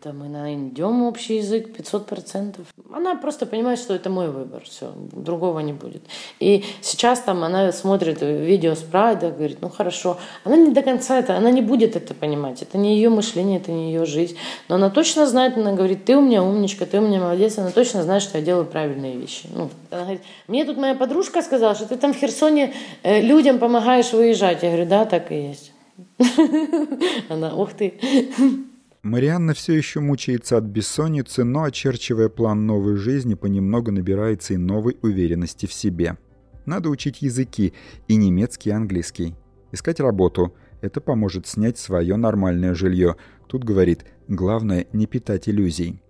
Да 0.00 0.14
мы 0.14 0.28
найдем 0.28 1.02
общий 1.02 1.36
язык 1.36 1.68
500%. 1.76 2.60
Она 2.94 3.14
просто 3.14 3.44
понимает, 3.44 3.78
что 3.78 3.92
это 3.92 4.08
мой 4.08 4.30
выбор, 4.30 4.62
все, 4.64 4.90
другого 4.96 5.58
не 5.60 5.74
будет. 5.74 6.02
И 6.40 6.64
сейчас 6.80 7.20
там 7.20 7.44
она 7.44 7.70
смотрит 7.72 8.22
видео 8.22 8.74
с 8.74 8.78
Прайда, 8.78 9.30
говорит, 9.30 9.58
ну 9.60 9.68
хорошо. 9.68 10.16
Она 10.44 10.56
не 10.56 10.70
до 10.70 10.80
конца 10.80 11.18
это, 11.18 11.36
она 11.36 11.50
не 11.50 11.60
будет 11.60 11.94
это 11.94 12.14
понимать. 12.14 12.62
Это 12.62 12.78
не 12.78 12.94
ее 12.94 13.10
мышление, 13.10 13.58
это 13.58 13.70
не 13.70 13.92
ее 13.92 14.06
жизнь. 14.06 14.38
Но 14.68 14.76
она 14.76 14.88
точно 14.88 15.26
знает, 15.26 15.58
она 15.58 15.72
говорит, 15.72 16.06
ты 16.06 16.16
у 16.16 16.22
меня 16.22 16.42
умничка, 16.42 16.86
ты 16.86 16.98
у 16.98 17.02
меня 17.02 17.20
молодец. 17.20 17.58
Она 17.58 17.70
точно 17.70 18.02
знает, 18.02 18.22
что 18.22 18.38
я 18.38 18.44
делаю 18.44 18.64
правильные 18.64 19.18
вещи. 19.18 19.46
Ну, 19.54 19.68
она 19.90 20.02
говорит, 20.02 20.22
мне 20.48 20.64
тут 20.64 20.78
моя 20.78 20.94
подружка 20.94 21.42
сказала, 21.42 21.74
что 21.74 21.86
ты 21.86 21.96
там 21.98 22.14
в 22.14 22.16
Херсоне 22.16 22.72
э, 23.02 23.20
людям 23.20 23.58
помогаешь 23.58 24.14
выезжать. 24.14 24.62
Я 24.62 24.70
говорю, 24.70 24.86
да, 24.86 25.04
так 25.04 25.30
и 25.30 25.48
есть. 25.48 25.72
Она, 27.28 27.54
ух 27.54 27.74
ты. 27.74 28.00
Марианна 29.02 29.52
все 29.52 29.72
еще 29.72 29.98
мучается 29.98 30.56
от 30.56 30.62
бессонницы, 30.62 31.42
но, 31.42 31.64
очерчивая 31.64 32.28
план 32.28 32.66
новой 32.66 32.94
жизни, 32.94 33.34
понемногу 33.34 33.90
набирается 33.90 34.54
и 34.54 34.56
новой 34.56 34.96
уверенности 35.02 35.66
в 35.66 35.72
себе. 35.72 36.18
Надо 36.66 36.88
учить 36.88 37.20
языки, 37.20 37.72
и 38.06 38.14
немецкий, 38.14 38.70
и 38.70 38.72
английский. 38.72 39.34
Искать 39.72 39.98
работу. 39.98 40.54
Это 40.82 41.00
поможет 41.00 41.48
снять 41.48 41.78
свое 41.78 42.14
нормальное 42.14 42.74
жилье. 42.74 43.16
Тут, 43.48 43.64
говорит, 43.64 44.04
главное 44.28 44.86
не 44.92 45.06
питать 45.06 45.48
иллюзий. 45.48 46.00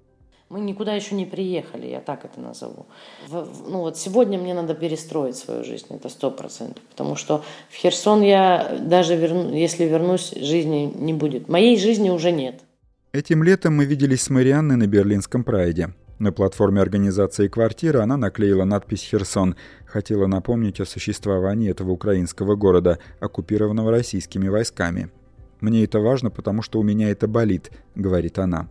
Мы 0.50 0.60
никуда 0.60 0.92
еще 0.92 1.14
не 1.14 1.24
приехали, 1.24 1.86
я 1.86 2.00
так 2.02 2.26
это 2.26 2.38
назову. 2.42 2.84
В, 3.26 3.70
ну 3.70 3.78
вот 3.78 3.96
сегодня 3.96 4.38
мне 4.38 4.52
надо 4.52 4.74
перестроить 4.74 5.36
свою 5.36 5.64
жизнь, 5.64 5.86
это 5.88 6.10
сто 6.10 6.30
процентов. 6.30 6.82
Потому 6.90 7.16
что 7.16 7.42
в 7.70 7.74
Херсон 7.74 8.20
я 8.20 8.76
даже, 8.82 9.16
верну, 9.16 9.50
если 9.54 9.84
вернусь, 9.84 10.34
жизни 10.36 10.92
не 10.94 11.14
будет. 11.14 11.48
Моей 11.48 11.78
жизни 11.78 12.10
уже 12.10 12.32
нет. 12.32 12.60
Этим 13.12 13.42
летом 13.42 13.76
мы 13.76 13.84
виделись 13.84 14.22
с 14.22 14.30
Марианной 14.30 14.76
на 14.76 14.86
Берлинском 14.86 15.44
прайде. 15.44 15.92
На 16.18 16.32
платформе 16.32 16.80
организации 16.80 17.46
«Квартира» 17.46 18.02
она 18.02 18.16
наклеила 18.16 18.64
надпись 18.64 19.02
«Херсон». 19.02 19.54
Хотела 19.84 20.26
напомнить 20.26 20.80
о 20.80 20.86
существовании 20.86 21.70
этого 21.70 21.90
украинского 21.90 22.56
города, 22.56 22.98
оккупированного 23.20 23.90
российскими 23.90 24.48
войсками. 24.48 25.10
«Мне 25.60 25.84
это 25.84 26.00
важно, 26.00 26.30
потому 26.30 26.62
что 26.62 26.80
у 26.80 26.82
меня 26.82 27.10
это 27.10 27.28
болит»,— 27.28 27.70
говорит 27.94 28.38
она. 28.38 28.70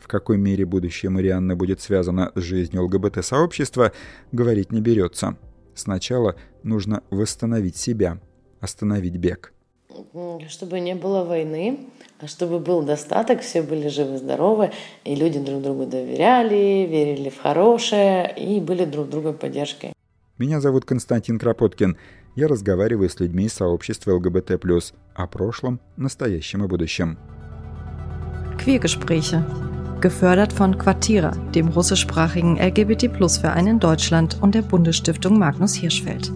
В 0.00 0.08
какой 0.08 0.36
мере 0.36 0.66
будущее 0.66 1.10
Марианны 1.10 1.54
будет 1.54 1.80
связано 1.80 2.32
с 2.34 2.40
жизнью 2.40 2.82
ЛГБТ-сообщества, 2.86 3.92
говорить 4.32 4.72
не 4.72 4.80
берется. 4.80 5.36
Сначала 5.76 6.34
нужно 6.64 7.04
восстановить 7.10 7.76
себя, 7.76 8.20
остановить 8.58 9.16
бег. 9.16 9.52
Чтобы 10.48 10.80
не 10.80 10.94
было 10.94 11.24
войны, 11.24 11.78
а 12.20 12.26
чтобы 12.26 12.58
был 12.58 12.82
достаток, 12.82 13.40
все 13.40 13.62
были 13.62 13.88
живы-здоровы, 13.88 14.70
и 15.04 15.14
люди 15.14 15.38
друг 15.38 15.62
другу 15.62 15.86
доверяли, 15.86 16.86
верили 16.86 17.28
в 17.28 17.38
хорошее 17.38 18.34
и 18.36 18.60
были 18.60 18.84
друг 18.84 19.08
другу 19.08 19.32
поддержкой. 19.32 19.92
Меня 20.38 20.60
зовут 20.60 20.84
Константин 20.84 21.38
Кропоткин. 21.38 21.96
Я 22.34 22.48
разговариваю 22.48 23.08
с 23.08 23.18
людьми 23.20 23.44
из 23.44 23.54
сообщества 23.54 24.12
ЛГБТ+, 24.12 24.50
о 25.14 25.26
прошлом, 25.26 25.80
настоящем 25.96 26.64
и 26.64 26.68
будущем. 26.68 27.18
Queergespräche 28.58 29.44
gefördert 30.00 30.52
von 30.52 30.76
Quartira, 30.76 31.30
dem 31.54 31.68
russischsprachigen 31.68 32.58
LGBT-Plus-Verein 32.58 33.66
in 33.66 33.78
Deutschland 33.78 34.36
und 34.42 34.54
der 34.54 34.62
Bundesstiftung 34.62 35.38
Magnus 35.38 35.74
Hirschfeld. 35.74 36.32